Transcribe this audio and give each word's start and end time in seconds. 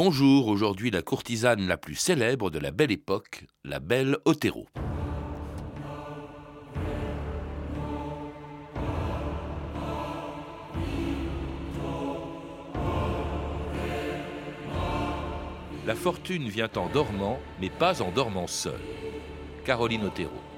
Bonjour, 0.00 0.46
aujourd'hui 0.46 0.92
la 0.92 1.02
courtisane 1.02 1.66
la 1.66 1.76
plus 1.76 1.96
célèbre 1.96 2.50
de 2.50 2.60
la 2.60 2.70
belle 2.70 2.92
époque, 2.92 3.46
la 3.64 3.80
belle 3.80 4.16
Otero. 4.26 4.68
La 15.84 15.96
fortune 15.96 16.48
vient 16.48 16.70
en 16.76 16.88
dormant, 16.90 17.40
mais 17.60 17.68
pas 17.68 18.00
en 18.00 18.12
dormant 18.12 18.46
seule. 18.46 18.78
Caroline 19.64 20.04
Otero. 20.04 20.30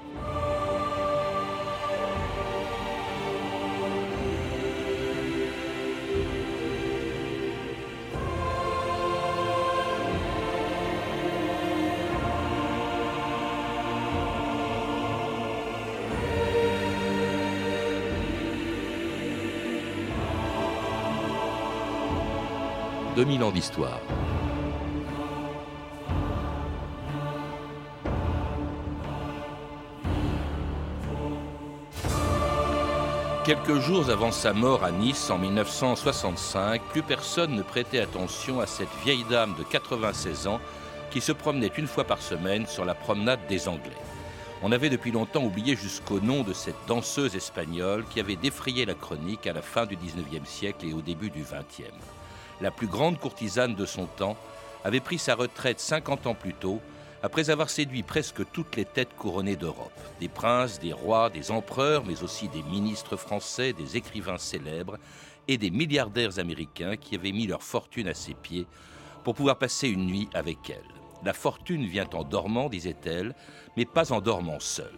2000 23.21 23.43
ans 23.43 23.51
d'histoire. 23.51 24.01
Quelques 33.45 33.79
jours 33.79 34.09
avant 34.09 34.31
sa 34.31 34.53
mort 34.53 34.83
à 34.83 34.89
Nice 34.89 35.29
en 35.29 35.37
1965, 35.37 36.81
plus 36.81 37.03
personne 37.03 37.53
ne 37.53 37.61
prêtait 37.61 37.99
attention 37.99 38.59
à 38.59 38.65
cette 38.65 38.89
vieille 39.05 39.25
dame 39.29 39.53
de 39.55 39.63
96 39.65 40.47
ans 40.47 40.59
qui 41.11 41.21
se 41.21 41.31
promenait 41.31 41.71
une 41.77 41.85
fois 41.85 42.05
par 42.05 42.23
semaine 42.23 42.65
sur 42.65 42.85
la 42.85 42.95
promenade 42.95 43.41
des 43.47 43.67
Anglais. 43.67 44.01
On 44.63 44.71
avait 44.71 44.89
depuis 44.89 45.11
longtemps 45.11 45.43
oublié 45.43 45.75
jusqu'au 45.75 46.19
nom 46.19 46.41
de 46.41 46.53
cette 46.53 46.87
danseuse 46.87 47.35
espagnole 47.35 48.03
qui 48.09 48.19
avait 48.19 48.35
défrayé 48.35 48.83
la 48.87 48.95
chronique 48.95 49.45
à 49.45 49.53
la 49.53 49.61
fin 49.61 49.85
du 49.85 49.95
19e 49.95 50.45
siècle 50.45 50.87
et 50.87 50.93
au 50.93 51.01
début 51.01 51.29
du 51.29 51.43
20e. 51.43 52.20
La 52.61 52.69
plus 52.69 52.87
grande 52.87 53.19
courtisane 53.19 53.73
de 53.73 53.85
son 53.85 54.05
temps 54.05 54.37
avait 54.83 54.99
pris 54.99 55.17
sa 55.17 55.33
retraite 55.33 55.79
50 55.79 56.27
ans 56.27 56.35
plus 56.35 56.53
tôt 56.53 56.79
après 57.23 57.49
avoir 57.49 57.69
séduit 57.69 58.03
presque 58.03 58.43
toutes 58.51 58.75
les 58.75 58.85
têtes 58.85 59.15
couronnées 59.15 59.55
d'Europe, 59.55 59.99
des 60.19 60.27
princes, 60.27 60.79
des 60.79 60.93
rois, 60.93 61.29
des 61.29 61.49
empereurs, 61.49 62.03
mais 62.05 62.23
aussi 62.23 62.47
des 62.49 62.63
ministres 62.63 63.15
français, 63.15 63.73
des 63.73 63.97
écrivains 63.97 64.37
célèbres 64.37 64.97
et 65.47 65.57
des 65.57 65.71
milliardaires 65.71 66.37
américains 66.37 66.97
qui 66.97 67.15
avaient 67.15 67.31
mis 67.31 67.47
leur 67.47 67.63
fortune 67.63 68.07
à 68.07 68.13
ses 68.13 68.35
pieds 68.35 68.67
pour 69.23 69.33
pouvoir 69.33 69.57
passer 69.57 69.87
une 69.87 70.05
nuit 70.05 70.29
avec 70.33 70.69
elle. 70.69 70.77
La 71.23 71.33
fortune 71.33 71.85
vient 71.85 72.09
en 72.13 72.23
dormant, 72.23 72.69
disait-elle, 72.69 73.35
mais 73.75 73.85
pas 73.85 74.11
en 74.11 74.21
dormant 74.21 74.59
seule. 74.59 74.97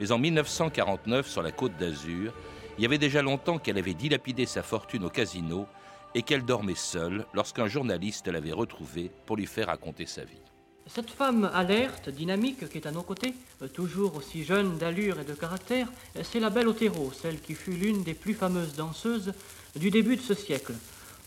Mais 0.00 0.10
en 0.12 0.18
1949, 0.18 1.28
sur 1.28 1.42
la 1.42 1.52
côte 1.52 1.76
d'Azur, 1.76 2.32
il 2.78 2.82
y 2.82 2.86
avait 2.86 2.98
déjà 2.98 3.22
longtemps 3.22 3.58
qu'elle 3.58 3.78
avait 3.78 3.94
dilapidé 3.94 4.46
sa 4.46 4.62
fortune 4.62 5.04
au 5.04 5.10
casino 5.10 5.66
et 6.14 6.22
qu'elle 6.22 6.44
dormait 6.44 6.74
seule 6.74 7.26
lorsqu'un 7.34 7.68
journaliste 7.68 8.28
l'avait 8.28 8.52
retrouvée 8.52 9.10
pour 9.26 9.36
lui 9.36 9.46
faire 9.46 9.68
raconter 9.68 10.06
sa 10.06 10.24
vie. 10.24 10.40
Cette 10.86 11.10
femme 11.10 11.48
alerte, 11.54 12.08
dynamique, 12.08 12.68
qui 12.68 12.78
est 12.78 12.86
à 12.86 12.90
nos 12.90 13.02
côtés, 13.02 13.34
toujours 13.72 14.16
aussi 14.16 14.44
jeune 14.44 14.78
d'allure 14.78 15.20
et 15.20 15.24
de 15.24 15.32
caractère, 15.32 15.88
c'est 16.22 16.40
la 16.40 16.50
belle 16.50 16.66
Otero, 16.68 17.12
celle 17.12 17.40
qui 17.40 17.54
fut 17.54 17.72
l'une 17.72 18.02
des 18.02 18.14
plus 18.14 18.34
fameuses 18.34 18.74
danseuses 18.74 19.32
du 19.76 19.90
début 19.90 20.16
de 20.16 20.22
ce 20.22 20.34
siècle. 20.34 20.74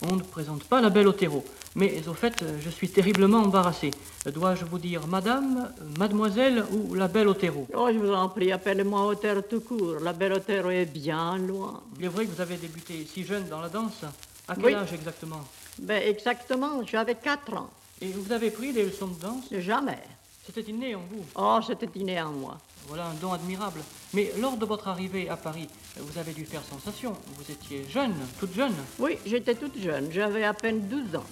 On 0.02 0.16
ne 0.16 0.22
présente 0.22 0.64
pas 0.64 0.82
la 0.82 0.90
belle 0.90 1.08
Otero, 1.08 1.42
mais 1.74 2.06
au 2.06 2.12
fait, 2.12 2.44
je 2.60 2.68
suis 2.68 2.90
terriblement 2.90 3.38
embarrassé. 3.38 3.90
Dois-je 4.26 4.66
vous 4.66 4.78
dire 4.78 5.06
madame, 5.06 5.72
mademoiselle 5.98 6.62
ou 6.70 6.92
la 6.92 7.08
belle 7.08 7.28
Otero? 7.28 7.66
Oh, 7.74 7.88
je 7.90 7.98
vous 7.98 8.12
en 8.12 8.28
prie, 8.28 8.52
appelez-moi 8.52 9.06
Otero 9.06 9.40
tout 9.40 9.62
court. 9.62 10.00
La 10.02 10.12
belle 10.12 10.34
Otero 10.34 10.68
est 10.68 10.84
bien 10.84 11.38
loin. 11.38 11.82
Il 11.98 12.04
est 12.04 12.08
vrai 12.08 12.26
que 12.26 12.30
vous 12.30 12.42
avez 12.42 12.58
débuté 12.58 13.06
si 13.10 13.24
jeune 13.24 13.48
dans 13.48 13.62
la 13.62 13.70
danse. 13.70 14.04
À 14.48 14.54
quel 14.54 14.64
Oui. 14.64 14.74
âge 14.74 14.92
exactement 14.92 15.40
Ben, 15.78 16.02
exactement, 16.02 16.82
j'avais 16.84 17.14
4 17.16 17.54
ans. 17.54 17.70
Et 18.00 18.08
vous 18.08 18.30
avez 18.32 18.50
pris 18.50 18.72
des 18.72 18.84
leçons 18.84 19.08
de 19.08 19.18
danse 19.20 19.44
Jamais. 19.50 19.98
C'était 20.44 20.70
inné 20.70 20.94
en 20.94 21.00
vous. 21.10 21.24
Oh, 21.34 21.58
c'était 21.66 21.88
inné 21.98 22.20
en 22.20 22.30
moi. 22.30 22.58
Voilà 22.86 23.06
un 23.06 23.14
don 23.14 23.32
admirable. 23.32 23.80
Mais 24.14 24.32
lors 24.38 24.56
de 24.56 24.64
votre 24.64 24.86
arrivée 24.86 25.28
à 25.28 25.36
Paris, 25.36 25.68
vous 25.98 26.18
avez 26.18 26.32
dû 26.32 26.44
faire 26.44 26.62
sensation. 26.62 27.14
Vous 27.36 27.50
étiez 27.50 27.84
jeune, 27.90 28.14
toute 28.38 28.54
jeune. 28.54 28.74
Oui, 29.00 29.18
j'étais 29.26 29.56
toute 29.56 29.76
jeune, 29.80 30.12
j'avais 30.12 30.44
à 30.44 30.54
peine 30.54 30.86
12 30.86 31.16
ans. 31.16 31.24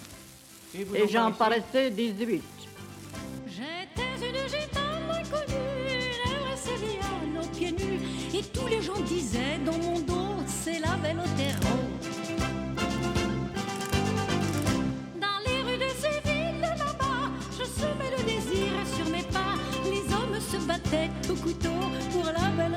vous 0.73 0.95
Et 0.95 1.07
j'en 1.07 1.31
paraissais 1.31 1.91
18. 1.91 2.43
J'étais 3.47 4.27
une 4.27 4.49
gitane 4.49 5.09
inconnue, 5.09 6.11
brésilienne 6.43 7.41
aux 7.41 7.47
pieds 7.55 7.71
nus, 7.71 7.99
et 8.37 8.43
tous 8.43 8.67
les 8.67 8.81
gens 8.81 8.99
disaient 8.99 9.59
dans 9.65 9.77
mon 9.77 9.99
dos, 9.99 10.43
c'est 10.47 10.79
la 10.79 10.97
belle. 10.97 11.15
Dans 11.15 11.74
battaient 20.95 21.31
au 21.31 21.35
couteau 21.35 21.69
pour 22.11 22.25
la 22.25 22.49
belle 22.51 22.75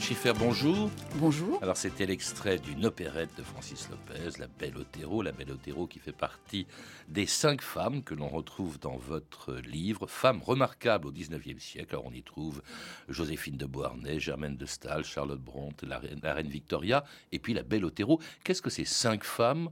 Schiffer, 0.00 0.32
bonjour. 0.36 0.90
Bonjour. 1.16 1.62
Alors 1.62 1.76
c'était 1.76 2.06
l'extrait 2.06 2.58
d'une 2.58 2.84
opérette 2.86 3.30
de 3.36 3.42
Francis 3.42 3.88
Lopez, 3.90 4.40
La 4.40 4.48
Belle 4.48 4.76
Otero, 4.76 5.22
La 5.22 5.30
Belle 5.30 5.52
Otero 5.52 5.86
qui 5.86 6.00
fait 6.00 6.10
partie 6.10 6.66
des 7.08 7.26
cinq 7.26 7.62
femmes 7.62 8.02
que 8.02 8.14
l'on 8.14 8.28
retrouve 8.28 8.80
dans 8.80 8.96
votre 8.96 9.54
livre, 9.54 10.08
femmes 10.08 10.42
remarquables 10.42 11.06
au 11.06 11.12
XIXe 11.12 11.62
siècle. 11.62 11.94
Alors 11.94 12.06
on 12.06 12.12
y 12.12 12.22
trouve 12.22 12.60
Joséphine 13.08 13.56
de 13.56 13.66
Beauharnais, 13.66 14.18
Germaine 14.18 14.56
de 14.56 14.66
Staël, 14.66 15.04
Charlotte 15.04 15.40
Brontë, 15.40 15.86
la 15.86 15.98
reine, 15.98 16.18
la 16.22 16.34
reine 16.34 16.48
Victoria, 16.48 17.04
et 17.30 17.38
puis 17.38 17.54
La 17.54 17.62
Belle 17.62 17.84
Otero. 17.84 18.20
Qu'est-ce 18.42 18.62
que 18.62 18.70
ces 18.70 18.84
cinq 18.84 19.22
femmes 19.22 19.68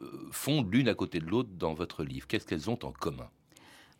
euh, 0.00 0.28
font 0.30 0.62
l'une 0.62 0.88
à 0.88 0.94
côté 0.94 1.18
de 1.18 1.26
l'autre 1.26 1.50
dans 1.52 1.74
votre 1.74 2.02
livre? 2.02 2.26
Qu'est-ce 2.26 2.46
qu'elles 2.46 2.70
ont 2.70 2.78
en 2.82 2.92
commun? 2.92 3.28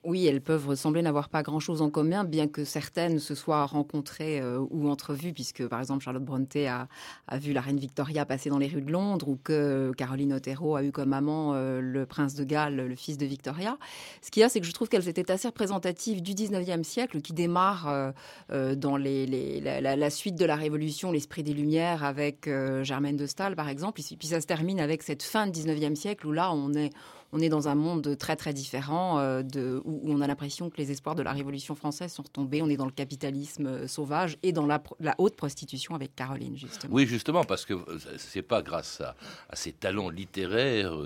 Oui, 0.02 0.26
elles 0.26 0.40
peuvent 0.40 0.74
sembler 0.76 1.02
n'avoir 1.02 1.28
pas 1.28 1.42
grand-chose 1.42 1.82
en 1.82 1.90
commun, 1.90 2.24
bien 2.24 2.48
que 2.48 2.64
certaines 2.64 3.18
se 3.18 3.34
soient 3.34 3.66
rencontrées 3.66 4.40
euh, 4.40 4.64
ou 4.70 4.88
entrevues, 4.88 5.34
puisque 5.34 5.66
par 5.66 5.78
exemple 5.78 6.02
Charlotte 6.02 6.24
Brontë 6.24 6.68
a, 6.68 6.88
vu 7.36 7.52
la 7.52 7.60
reine 7.60 7.78
Victoria 7.78 8.24
passer 8.24 8.48
dans 8.48 8.56
les 8.56 8.68
rues 8.68 8.80
de 8.80 8.90
Londres, 8.90 9.28
ou 9.28 9.38
que 9.44 9.92
Caroline 9.98 10.32
Otero 10.32 10.74
a 10.74 10.82
eu 10.82 10.90
comme 10.90 11.12
amant 11.12 11.52
euh, 11.52 11.82
le 11.82 12.06
prince 12.06 12.34
de 12.34 12.44
Galles, 12.44 12.76
le 12.76 12.94
fils 12.94 13.18
de 13.18 13.26
Victoria. 13.26 13.76
Ce 14.22 14.30
qu'il 14.30 14.40
y 14.40 14.44
a, 14.44 14.48
c'est 14.48 14.60
que 14.60 14.66
je 14.66 14.72
trouve 14.72 14.88
qu'elles 14.88 15.06
étaient 15.06 15.30
assez 15.30 15.48
représentatives 15.48 16.22
du 16.22 16.32
19e 16.32 16.82
siècle, 16.82 17.20
qui 17.20 17.34
démarre 17.34 18.14
euh, 18.50 18.74
dans 18.74 18.96
la, 18.96 20.10
suite 20.10 20.36
de 20.36 20.46
la 20.46 20.56
Révolution, 20.56 21.12
l'esprit 21.12 21.42
des 21.42 21.52
Lumières, 21.52 22.04
avec 22.04 22.48
Germaine 22.82 23.18
de 23.18 23.26
Staël, 23.26 23.54
par 23.54 23.68
exemple, 23.68 24.00
et 24.00 24.16
puis 24.16 24.28
ça 24.28 24.40
se 24.40 24.46
termine 24.46 24.80
avec 24.80 25.02
cette 25.02 25.22
fin 25.22 25.46
du 25.46 25.60
19e 25.60 25.94
siècle, 25.94 26.26
où 26.26 26.32
là, 26.32 26.52
on 26.52 26.72
est 26.72 26.90
on 27.32 27.40
est 27.40 27.48
dans 27.48 27.68
un 27.68 27.74
monde 27.74 28.16
très 28.18 28.36
très 28.36 28.52
différent 28.52 29.18
euh, 29.18 29.42
de, 29.42 29.80
où, 29.84 30.00
on 30.04 30.20
a 30.20 30.26
l'impression 30.26 30.70
que 30.70 30.76
les 30.78 30.90
espoirs 30.90 31.14
de 31.14 31.22
la 31.22 31.32
Révolution 31.32 31.74
française 31.74 32.12
sont 32.12 32.22
retombés. 32.22 32.62
On 32.62 32.68
est 32.68 32.76
dans 32.76 32.86
le 32.86 32.90
capitalisme 32.90 33.66
euh, 33.66 33.86
sauvage 33.86 34.36
et 34.42 34.52
dans 34.52 34.66
la, 34.66 34.82
haute 35.18 35.36
prostitution 35.36 35.94
avec 35.94 36.14
Caroline, 36.14 36.56
justement. 36.56 36.94
Oui, 36.94 37.06
justement, 37.06 37.44
parce 37.44 37.64
que 37.64 37.74
euh, 37.74 37.98
c'est 38.18 38.42
pas 38.42 38.62
grâce 38.62 39.00
à, 39.00 39.14
ses 39.52 39.72
talents 39.72 40.10
littéraires 40.10 40.96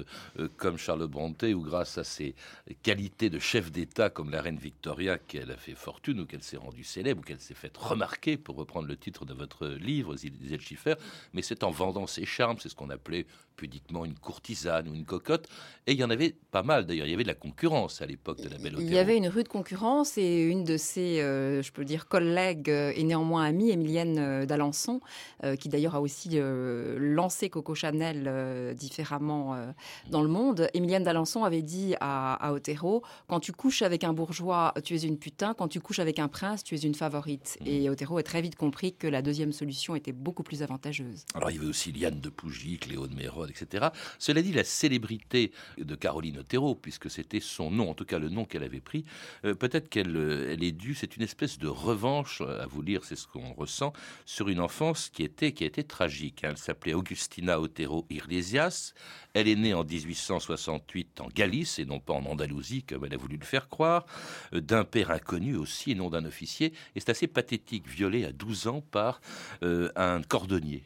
comme 0.56 0.78
Charlotte 0.78 1.10
Brontë 1.10 1.54
ou 1.54 1.62
grâce 1.62 1.98
à 1.98 2.04
ses 2.04 2.34
qualités 2.82 3.30
de 3.30 3.38
chef 3.38 3.72
d'État 3.72 4.10
comme 4.10 4.30
la 4.30 4.40
reine 4.40 4.58
Victoria 4.58 5.18
qu'elle 5.18 5.50
a 5.50 5.56
fait 5.56 5.74
fortune 5.74 6.20
ou 6.20 6.26
qu'elle 6.26 6.42
s'est 6.42 6.56
rendue 6.56 6.84
célèbre 6.84 7.20
ou 7.20 7.24
qu'elle 7.24 7.40
s'est 7.40 7.54
faite 7.54 7.76
remarquer, 7.76 8.36
pour 8.36 8.56
reprendre 8.56 8.86
le 8.86 8.96
titre 8.96 9.24
de 9.24 9.34
votre 9.34 9.66
livre, 9.66 10.14
Schiffer, 10.60 10.94
mais 11.32 11.42
c'est 11.42 11.64
en 11.64 11.70
vendant 11.70 12.06
ses 12.06 12.24
charmes, 12.24 12.58
c'est 12.60 12.68
ce 12.68 12.74
qu'on 12.74 12.90
appelait 12.90 13.26
pudiquement 13.56 14.04
une 14.04 14.14
courtisane 14.14 14.88
ou 14.88 14.94
une 14.94 15.04
cocotte, 15.04 15.48
et 15.86 15.92
il 15.92 15.98
y 15.98 16.04
en 16.04 16.10
avait 16.10 16.34
pas 16.50 16.62
mal 16.62 16.86
d'ailleurs, 16.86 17.06
il 17.06 17.10
y 17.10 17.14
avait 17.14 17.22
de 17.24 17.28
la 17.28 17.34
concurrence 17.34 18.02
à 18.02 18.06
l'époque 18.06 18.40
de 18.42 18.48
la 18.48 18.58
Belle 18.58 18.74
Il 18.78 18.84
y 18.84 18.86
Otero. 18.86 18.98
avait 19.00 19.16
une 19.16 19.28
rude 19.28 19.48
concurrence 19.48 20.16
et 20.18 20.42
une 20.42 20.64
de 20.64 20.76
ses, 20.76 21.20
euh, 21.20 21.62
je 21.62 21.72
peux 21.72 21.84
dire, 21.84 22.08
collègues 22.08 22.70
euh, 22.70 22.92
et 22.94 23.02
néanmoins 23.04 23.44
amie, 23.44 23.70
Emilienne 23.70 24.18
euh, 24.18 24.46
d'Alençon, 24.46 25.00
euh, 25.44 25.56
qui 25.56 25.68
d'ailleurs 25.68 25.94
a 25.94 26.00
aussi 26.00 26.30
euh, 26.34 26.96
lancé 26.98 27.50
Coco 27.50 27.74
Chanel 27.74 28.74
différemment 28.74 29.56
dans 30.10 30.22
le 30.22 30.28
monde. 30.28 30.68
Emilienne 30.74 31.02
d'Alençon 31.04 31.44
avait 31.44 31.62
dit 31.62 31.94
à, 32.00 32.34
à 32.34 32.52
Otero 32.52 33.02
Quand 33.28 33.40
tu 33.40 33.52
couches 33.52 33.82
avec 33.82 34.04
un 34.04 34.12
bourgeois, 34.12 34.74
tu 34.84 34.94
es 34.94 35.02
une 35.02 35.18
putain. 35.18 35.54
Quand 35.54 35.68
tu 35.68 35.80
couches 35.80 35.98
avec 35.98 36.18
un 36.18 36.28
prince, 36.28 36.62
tu 36.64 36.74
es 36.74 36.78
une 36.78 36.94
favorite. 36.94 37.58
Et 37.64 37.88
Otero 37.90 38.18
a 38.18 38.22
très 38.22 38.42
vite 38.42 38.56
compris 38.56 38.94
que 38.94 39.06
la 39.06 39.22
deuxième 39.22 39.52
solution 39.52 39.94
était 39.94 40.12
beaucoup 40.12 40.42
plus 40.42 40.62
avantageuse. 40.62 41.24
Alors 41.34 41.50
il 41.50 41.56
y 41.56 41.58
avait 41.58 41.68
aussi 41.68 41.92
Liane 41.92 42.20
de 42.20 42.28
Pougy, 42.28 42.78
Cléo 42.78 43.06
de 43.06 43.14
Méroy, 43.14 43.43
Cela 44.18 44.42
dit, 44.42 44.52
la 44.52 44.64
célébrité 44.64 45.52
de 45.78 45.94
Caroline 45.94 46.38
Otero, 46.38 46.74
puisque 46.74 47.10
c'était 47.10 47.40
son 47.40 47.70
nom, 47.70 47.90
en 47.90 47.94
tout 47.94 48.04
cas 48.04 48.18
le 48.18 48.28
nom 48.28 48.44
qu'elle 48.44 48.62
avait 48.62 48.80
pris, 48.80 49.04
euh, 49.44 49.54
peut-être 49.54 49.88
qu'elle 49.88 50.14
elle 50.14 50.62
est 50.62 50.72
due, 50.72 50.94
c'est 50.94 51.16
une 51.16 51.22
espèce 51.22 51.58
de 51.58 51.68
revanche, 51.68 52.40
à 52.40 52.66
vous 52.66 52.82
lire, 52.82 53.04
c'est 53.04 53.16
ce 53.16 53.26
qu'on 53.26 53.52
ressent, 53.52 53.92
sur 54.24 54.48
une 54.48 54.60
enfance 54.60 55.10
qui 55.10 55.22
était, 55.22 55.52
qui 55.52 55.64
a 55.64 55.70
tragique. 55.82 56.40
Elle 56.44 56.56
s'appelait 56.56 56.94
Augustina 56.94 57.60
Otero 57.60 58.06
Iglesias. 58.10 58.92
Elle 59.32 59.48
est 59.48 59.56
née 59.56 59.74
en 59.74 59.84
1868 59.84 61.20
en 61.20 61.28
Galice 61.28 61.78
et 61.78 61.84
non 61.84 61.98
pas 61.98 62.12
en 62.12 62.24
Andalousie, 62.24 62.84
comme 62.84 63.04
elle 63.04 63.14
a 63.14 63.16
voulu 63.16 63.36
le 63.36 63.44
faire 63.44 63.68
croire, 63.68 64.06
d'un 64.52 64.84
père 64.84 65.10
inconnu 65.10 65.56
aussi 65.56 65.92
et 65.92 65.94
non 65.94 66.10
d'un 66.10 66.24
officier. 66.24 66.72
Et 66.94 67.00
c'est 67.00 67.10
assez 67.10 67.26
pathétique, 67.26 67.88
violée 67.88 68.24
à 68.24 68.32
12 68.32 68.68
ans 68.68 68.80
par 68.80 69.20
euh, 69.62 69.90
un 69.96 70.22
cordonnier. 70.22 70.84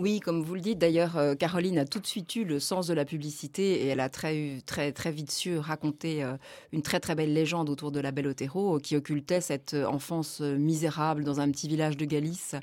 Oui, 0.00 0.18
comme 0.20 0.42
vous 0.42 0.54
le 0.54 0.62
dites, 0.62 0.78
d'ailleurs, 0.78 1.18
euh, 1.18 1.34
Caroline 1.34 1.78
a 1.78 1.84
tout 1.84 2.00
de 2.00 2.06
suite 2.06 2.34
eu 2.34 2.44
le 2.44 2.58
sens 2.58 2.86
de 2.86 2.94
la 2.94 3.04
publicité 3.04 3.82
et 3.82 3.88
elle 3.88 4.00
a 4.00 4.08
très, 4.08 4.62
très, 4.64 4.92
très 4.92 5.12
vite 5.12 5.30
su 5.30 5.58
raconter 5.58 6.24
euh, 6.24 6.38
une 6.72 6.80
très 6.80 7.00
très 7.00 7.14
belle 7.14 7.34
légende 7.34 7.68
autour 7.68 7.92
de 7.92 8.00
la 8.00 8.10
Belle 8.10 8.28
Otero 8.28 8.78
qui 8.78 8.96
occultait 8.96 9.42
cette 9.42 9.74
enfance 9.74 10.40
misérable 10.40 11.22
dans 11.22 11.40
un 11.40 11.50
petit 11.50 11.68
village 11.68 11.98
de 11.98 12.06
Galice 12.06 12.54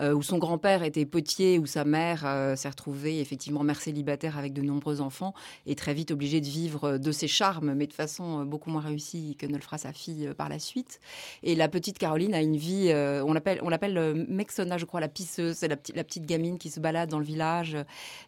où 0.00 0.22
son 0.22 0.38
grand-père 0.38 0.82
était 0.82 1.04
potier, 1.04 1.58
où 1.58 1.66
sa 1.66 1.84
mère 1.84 2.20
s'est 2.56 2.68
retrouvée 2.68 3.20
effectivement 3.20 3.62
mère 3.62 3.80
célibataire 3.80 4.38
avec 4.38 4.52
de 4.52 4.62
nombreux 4.62 5.00
enfants 5.00 5.34
et 5.66 5.74
très 5.74 5.92
vite 5.92 6.10
obligée 6.10 6.40
de 6.40 6.46
vivre 6.46 6.98
de 6.98 7.12
ses 7.12 7.28
charmes, 7.28 7.74
mais 7.74 7.86
de 7.86 7.92
façon 7.92 8.44
beaucoup 8.44 8.70
moins 8.70 8.80
réussie 8.80 9.36
que 9.38 9.46
ne 9.46 9.54
le 9.54 9.60
fera 9.60 9.78
sa 9.78 9.92
fille 9.92 10.30
par 10.36 10.48
la 10.48 10.58
suite. 10.58 11.00
Et 11.42 11.54
la 11.54 11.68
petite 11.68 11.98
Caroline 11.98 12.34
a 12.34 12.40
une 12.40 12.56
vie, 12.56 12.90
on 12.94 13.32
l'appelle, 13.32 13.60
on 13.62 13.68
l'appelle 13.68 14.26
Mexona, 14.28 14.78
je 14.78 14.86
crois, 14.86 15.00
la 15.00 15.08
pisseuse, 15.08 15.56
c'est 15.56 15.68
la 15.68 15.76
petite 15.76 16.26
gamine 16.26 16.58
qui 16.60 16.70
se 16.70 16.78
balade 16.78 17.10
dans 17.10 17.18
le 17.18 17.24
village 17.24 17.76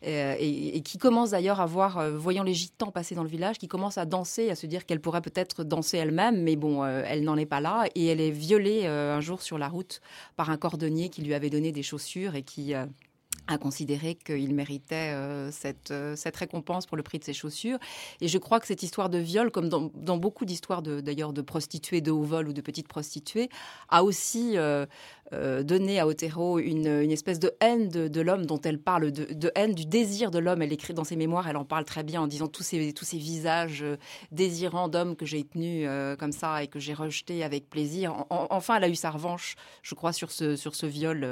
euh, 0.05 0.35
et, 0.39 0.81
qui 0.81 0.99
commence 0.99 1.31
d'ailleurs 1.31 1.61
à 1.61 1.67
voir, 1.67 1.99
euh, 1.99 2.17
voyant 2.17 2.43
les 2.43 2.55
gitans 2.55 2.91
passer 2.91 3.15
dans 3.15 3.23
le 3.23 3.29
village, 3.29 3.59
qui 3.59 3.69
commence 3.69 3.99
à 3.99 4.07
danser, 4.07 4.51
à 4.51 4.57
se 4.57 4.67
dire 4.67 4.85
qu'elle 4.87 5.01
pourrait 5.01 5.21
peut-être 5.21 5.63
danser 5.63 5.99
elle-même, 5.99 6.43
mais 6.43 6.57
bon, 6.57 6.83
euh, 6.83 7.05
elle 7.07 7.23
n'en 7.23 7.37
est 7.37 7.47
pas 7.47 7.61
là. 7.61 7.85
Et 7.95 8.07
elle 8.07 8.21
est 8.21 8.31
violée 8.31 8.87
un 8.87 9.21
jour 9.21 9.43
sur 9.43 9.59
la 9.59 9.69
route 9.69 10.01
par 10.35 10.51
un 10.51 10.57
cordonnier 10.57 11.11
qui 11.11 11.23
lui 11.23 11.35
avait 11.35 11.51
donné 11.51 11.71
des 11.71 11.83
chaussures 11.83 12.35
et 12.35 12.43
qui 12.43 12.75
a 12.75 12.89
considéré 13.61 14.15
qu'il 14.15 14.55
méritait 14.55 15.15
cette, 15.51 15.93
cette 16.17 16.37
récompense 16.37 16.87
pour 16.87 16.97
le 16.97 17.03
prix 17.03 17.19
de 17.19 17.25
ses 17.25 17.33
chaussures. 17.35 17.79
Et 18.21 18.29
je 18.29 18.39
crois 18.39 18.61
que 18.61 18.67
cette 18.67 18.83
histoire 18.83 19.11
de 19.11 19.19
viol, 19.19 19.51
comme 19.51 19.69
dans, 19.69 20.17
beaucoup 20.17 20.45
d'histoires 20.45 20.83
d'ailleurs 20.83 21.33
de, 21.33 21.43
prostituées 21.43 22.01
de 22.01 22.11
haut 22.11 22.23
vol 22.23 22.49
ou 22.49 22.53
de 22.53 22.61
petites 22.63 22.89
prostituées, 22.89 23.51
a 23.89 24.05
aussi 24.05 24.57
donner 25.63 25.99
à 25.99 26.07
Otero 26.07 26.59
une, 26.59 26.87
espèce 27.11 27.39
de 27.39 27.53
haine 27.61 27.89
de, 27.89 28.21
l'homme 28.21 28.47
dont 28.47 28.61
elle 28.61 28.79
parle, 28.79 29.13
de, 29.13 29.53
haine 29.55 29.75
du 29.75 29.87
désir 29.87 30.31
de 30.31 30.39
l'homme. 30.39 30.63
Elle 30.63 30.73
écrit 30.73 30.95
dans 30.95 31.05
ses 31.05 31.17
mémoires, 31.17 31.49
elle 31.49 31.57
en 31.57 31.65
parle 31.65 31.85
très 31.85 32.03
bien 32.03 32.21
en 32.21 32.27
disant 32.27 32.49
tous 32.49 32.63
ces, 32.63 32.93
tous 32.93 33.05
ces 33.05 33.19
visages 33.19 33.83
euh, 33.83 33.97
désirants 34.31 34.89
d'hommes 34.89 35.17
que 35.17 35.27
j'ai 35.27 35.45
tenus 35.45 35.87
euh, 35.89 36.17
comme 36.17 36.33
ça 36.33 36.63
et 36.63 36.69
que 36.69 36.79
j'ai 36.79 36.95
rejetés 36.95 37.45
avec 37.45 37.69
plaisir. 37.69 38.25
enfin, 38.31 38.77
elle 38.77 38.85
a 38.85 38.89
eu 38.89 38.95
sa 38.95 39.11
revanche, 39.11 39.57
je 39.83 39.95
crois, 39.95 40.13
sur 40.13 40.31
ce, 40.31 40.57
sur 40.57 40.75
ce 40.75 40.87
viol 40.87 41.27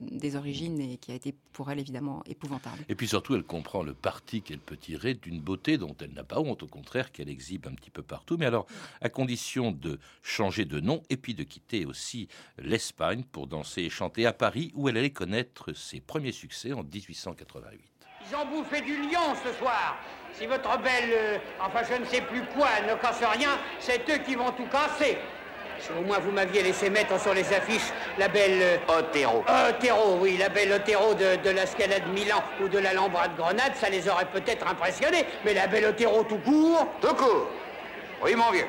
des 0.00 0.36
origines 0.36 0.80
et 0.80 0.96
qui 0.96 1.12
a 1.12 1.14
été 1.14 1.34
pour 1.52 1.70
elle 1.70 1.78
évidemment 1.78 2.22
épouvantable. 2.26 2.84
Et 2.88 2.94
puis 2.94 3.08
surtout, 3.08 3.34
elle 3.34 3.42
comprend 3.42 3.82
le 3.82 3.94
parti 3.94 4.42
qu'elle 4.42 4.58
peut 4.58 4.76
tirer 4.76 5.14
d'une 5.14 5.40
beauté 5.40 5.78
dont 5.78 5.94
elle 6.00 6.12
n'a 6.12 6.24
pas 6.24 6.40
honte, 6.40 6.62
au 6.62 6.66
contraire, 6.66 7.12
qu'elle 7.12 7.28
exhibe 7.28 7.66
un 7.66 7.74
petit 7.74 7.90
peu 7.90 8.02
partout. 8.02 8.36
Mais 8.38 8.46
alors, 8.46 8.66
à 9.00 9.08
condition 9.08 9.72
de 9.72 9.98
changer 10.22 10.64
de 10.64 10.80
nom 10.80 11.02
et 11.10 11.16
puis 11.16 11.34
de 11.34 11.42
quitter 11.42 11.86
aussi 11.86 12.28
l'Espagne 12.58 13.24
pour 13.30 13.46
danser 13.46 13.82
et 13.82 13.90
chanter 13.90 14.26
à 14.26 14.32
Paris, 14.32 14.72
où 14.74 14.88
elle 14.88 14.96
allait 14.96 15.10
connaître 15.10 15.72
ses 15.72 16.00
premiers 16.00 16.32
succès 16.32 16.72
en 16.72 16.82
1888. 16.82 17.80
Ils 18.28 18.36
ont 18.36 18.46
bouffé 18.46 18.80
du 18.82 18.96
lion 18.96 19.34
ce 19.44 19.52
soir. 19.54 19.96
Si 20.34 20.46
votre 20.46 20.78
belle, 20.78 21.10
euh, 21.12 21.38
enfin 21.60 21.80
je 21.88 22.00
ne 22.00 22.04
sais 22.04 22.20
plus 22.20 22.42
quoi, 22.54 22.68
ne 22.88 22.94
casse 23.00 23.22
rien, 23.22 23.58
c'est 23.78 24.08
eux 24.08 24.18
qui 24.18 24.34
vont 24.34 24.50
tout 24.52 24.66
casser. 24.66 25.18
Si 25.80 25.90
au 25.92 26.02
moins 26.02 26.18
vous 26.18 26.30
m'aviez 26.30 26.62
laissé 26.62 26.90
mettre 26.90 27.18
sur 27.18 27.32
les 27.32 27.52
affiches 27.52 27.90
la 28.18 28.28
belle... 28.28 28.60
Euh, 28.60 28.98
Otero. 28.98 29.42
Otero, 29.48 30.18
oui, 30.20 30.36
la 30.36 30.50
belle 30.50 30.72
Otero 30.72 31.14
de, 31.14 31.36
de 31.42 31.50
la 31.50 31.66
Scala 31.66 32.00
de 32.00 32.08
Milan 32.10 32.42
ou 32.62 32.68
de 32.68 32.78
l'Alhambra 32.78 33.28
de 33.28 33.36
Grenade, 33.36 33.74
ça 33.76 33.88
les 33.88 34.08
aurait 34.08 34.30
peut-être 34.30 34.66
impressionnés. 34.66 35.24
Mais 35.44 35.54
la 35.54 35.66
belle 35.66 35.86
Otero 35.86 36.22
tout 36.24 36.38
court... 36.38 36.86
Tout 37.00 37.14
court 37.14 37.48
Oui, 38.22 38.34
mon 38.34 38.50
vieux. 38.50 38.66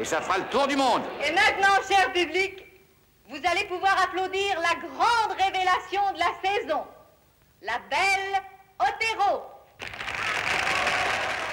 Et 0.00 0.04
ça 0.04 0.20
fera 0.20 0.38
le 0.38 0.44
tour 0.44 0.66
du 0.66 0.76
monde. 0.76 1.02
Et 1.26 1.32
maintenant, 1.32 1.74
cher 1.88 2.12
public, 2.12 2.64
vous 3.28 3.40
allez 3.44 3.64
pouvoir 3.66 3.94
applaudir 4.02 4.58
la 4.60 4.74
grande 4.80 5.36
révélation 5.38 6.00
de 6.14 6.18
la 6.18 6.32
saison, 6.42 6.82
la 7.60 7.78
belle 7.90 8.42
Otero. 8.80 9.42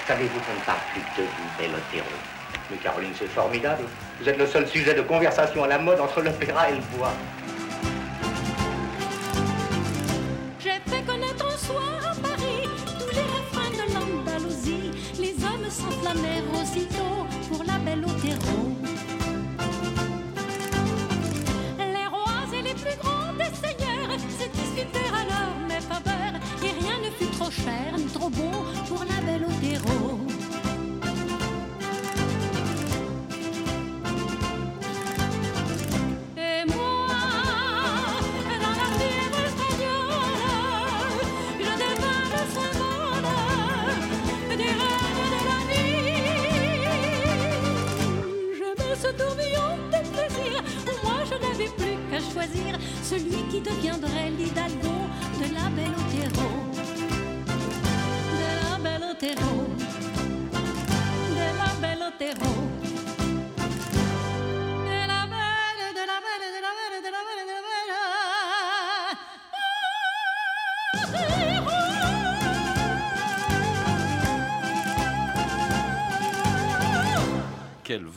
Savez-vous 0.06 0.40
qu'on 0.40 0.54
ne 0.54 0.64
parle 0.64 0.78
plus 0.92 1.22
de 1.22 1.28
vous, 1.28 1.48
belle 1.58 1.74
Otero? 1.74 2.06
Mais 2.70 2.76
Caroline, 2.78 3.12
c'est 3.18 3.28
formidable. 3.28 3.84
Vous 4.18 4.28
êtes 4.28 4.38
le 4.38 4.46
seul 4.46 4.66
sujet 4.66 4.94
de 4.94 5.02
conversation 5.02 5.64
à 5.64 5.66
la 5.66 5.78
mode 5.78 6.00
entre 6.00 6.22
l'opéra 6.22 6.70
et 6.70 6.76
le 6.76 6.80
bois. 6.96 7.12
J'ai 10.58 10.80
fait 10.90 11.02
connaître 11.02 11.46
un 11.46 11.58
soir 11.58 11.82
à 12.02 12.14
Paris 12.14 12.68
tous 12.98 13.14
les 13.14 13.20
refrains 13.20 13.70
de 13.70 13.92
l'Andalousie. 13.92 14.92
Les 15.18 15.34
hommes 15.44 15.68
s'enflammèrent 15.68 16.55
trop 28.12 28.30
beau 28.30 28.75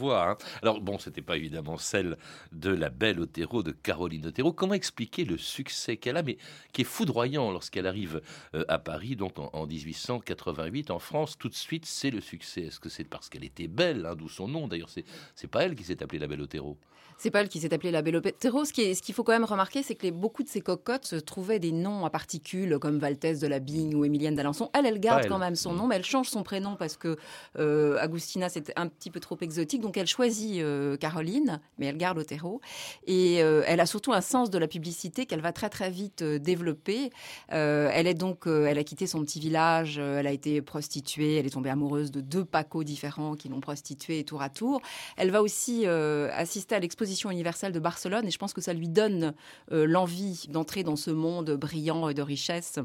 hein. 0.08 0.38
Alors 0.62 0.82
bon, 0.82 0.98
c'était 0.98 1.22
pas 1.22 1.38
évidemment 1.38 1.78
celle 1.78 2.18
de 2.52 2.70
la 2.70 2.90
belle 2.90 3.20
Otero, 3.20 3.64
de 3.64 3.72
Caroline 3.72 4.28
Otero. 4.28 4.54
Comment 4.54 4.74
expliquer 4.74 5.26
le 5.26 5.38
succès 5.38 5.98
qu'elle 5.98 6.18
a, 6.18 6.24
mais 6.24 6.38
qui 6.74 6.82
est 6.82 6.86
foudroyant 6.86 7.52
lorsqu'elle 7.52 7.88
arrive 7.88 8.22
euh, 8.56 8.64
à 8.68 8.80
Paris, 8.80 9.16
donc 9.16 9.38
en, 9.38 9.66
1888, 9.66 10.92
en 10.92 11.00
France, 11.00 11.38
tout 11.38 11.50
de 11.50 11.56
suite, 11.56 11.86
c'est 11.86 12.12
le 12.12 12.22
succès. 12.22 12.62
Est-ce 12.64 12.80
que 12.80 12.90
c'est 12.90 13.04
parce 13.04 13.30
qu'elle 13.30 13.44
était 13.44 13.68
belle, 13.68 14.06
hein, 14.06 14.16
d'où 14.16 14.30
son 14.30 14.48
nom? 14.48 14.68
D'ailleurs, 14.68 14.90
c'est 14.90 15.48
pas 15.48 15.64
elle 15.64 15.76
qui 15.76 15.84
s'est 15.84 16.02
appelée 16.02 16.20
la 16.20 16.28
belle 16.28 16.42
Otero. 16.42 16.78
C'est 17.22 17.32
pas 17.32 17.42
elle 17.42 17.50
qui 17.50 17.60
s'est 17.60 17.74
appelée 17.74 17.92
la 17.92 18.02
Belle 18.02 18.16
Otero. 18.16 18.64
Ce 18.64 18.72
qu'il 18.72 19.14
faut 19.14 19.26
quand 19.26 19.34
même 19.34 19.44
remarquer, 19.44 19.84
c'est 19.84 19.94
que 19.94 20.04
les, 20.04 20.12
beaucoup 20.12 20.42
de 20.42 20.48
ces 20.48 20.62
cocottes 20.62 21.04
se 21.04 21.18
trouvaient 21.18 21.60
des 21.60 21.74
noms 21.74 22.06
à 22.06 22.10
particules, 22.10 22.80
comme 22.80 22.98
Valtès 22.98 23.42
de 23.42 23.48
la 23.48 23.60
Bigne 23.60 23.94
ou 23.94 24.06
Émilienne 24.06 24.36
d'Alençon. 24.36 24.70
Elle, 24.74 24.86
elle 24.86 25.02
garde 25.02 25.28
quand 25.28 25.38
même 25.38 25.58
son 25.58 25.74
nom, 25.74 25.86
mais 25.86 25.98
elle 25.98 26.06
change 26.06 26.30
son 26.30 26.44
prénom 26.44 26.78
parce 26.78 26.96
que 26.96 27.18
euh, 27.58 27.98
Agustina, 28.00 28.48
c'était 28.48 28.72
un 28.78 28.88
petit 28.88 29.12
peu 29.12 29.20
trop 29.20 29.36
exotique. 29.42 29.82
Donc 29.82 29.98
elle 29.98 30.08
choisit 30.08 30.62
euh, 30.62 30.96
Caroline, 30.96 31.60
mais 31.78 31.88
elle 31.88 31.98
garde 31.98 32.20
Otero. 32.20 32.62
Et 33.06 33.44
euh, 33.44 33.64
elle 33.68 33.82
a 33.82 33.86
surtout 33.86 34.14
un 34.14 34.22
sens 34.22 34.50
de 34.50 34.58
la 34.58 34.70
publicité 34.70 35.26
qu'elle 35.26 35.42
va 35.42 35.52
très 35.52 35.70
très 35.70 35.90
vite 35.90 36.24
développer. 36.24 37.10
elle 37.50 38.08
est 38.08 38.14
donc, 38.14 38.48
elle 38.48 38.78
a 38.78 38.84
quitté 38.86 39.08
son 39.08 39.26
petit 39.26 39.42
village, 39.42 39.98
elle 39.98 40.28
a 40.28 40.32
été 40.32 40.62
prostituée, 40.62 41.36
elle 41.36 41.46
est 41.46 41.50
tombée 41.50 41.70
amoureuse 41.70 42.12
de 42.12 42.22
deux 42.22 42.46
pacos 42.46 42.86
différents 42.86 43.36
qui 43.36 43.50
l'ont 43.50 43.60
prostituée 43.60 44.24
tour 44.24 44.42
à 44.42 44.50
tour. 44.50 44.82
Elle 45.18 45.32
va 45.32 45.42
aussi 45.42 45.86
assister 45.86 46.76
à 46.76 46.80
l'exposition 46.80 47.09
universelle 47.32 47.72
de 47.72 47.80
Barcelone 47.80 48.28
et 48.28 48.32
je 48.32 48.38
pense 48.38 48.54
que 48.54 48.62
ça 48.62 48.74
lui 48.74 48.88
donne 48.88 49.34
euh, 49.72 49.86
l'envie 49.86 50.46
d'entrer 50.50 50.84
dans 50.84 50.96
ce 50.96 51.12
monde 51.12 51.52
brillant 51.52 52.10
et 52.10 52.14
de 52.14 52.22
richesse 52.22 52.80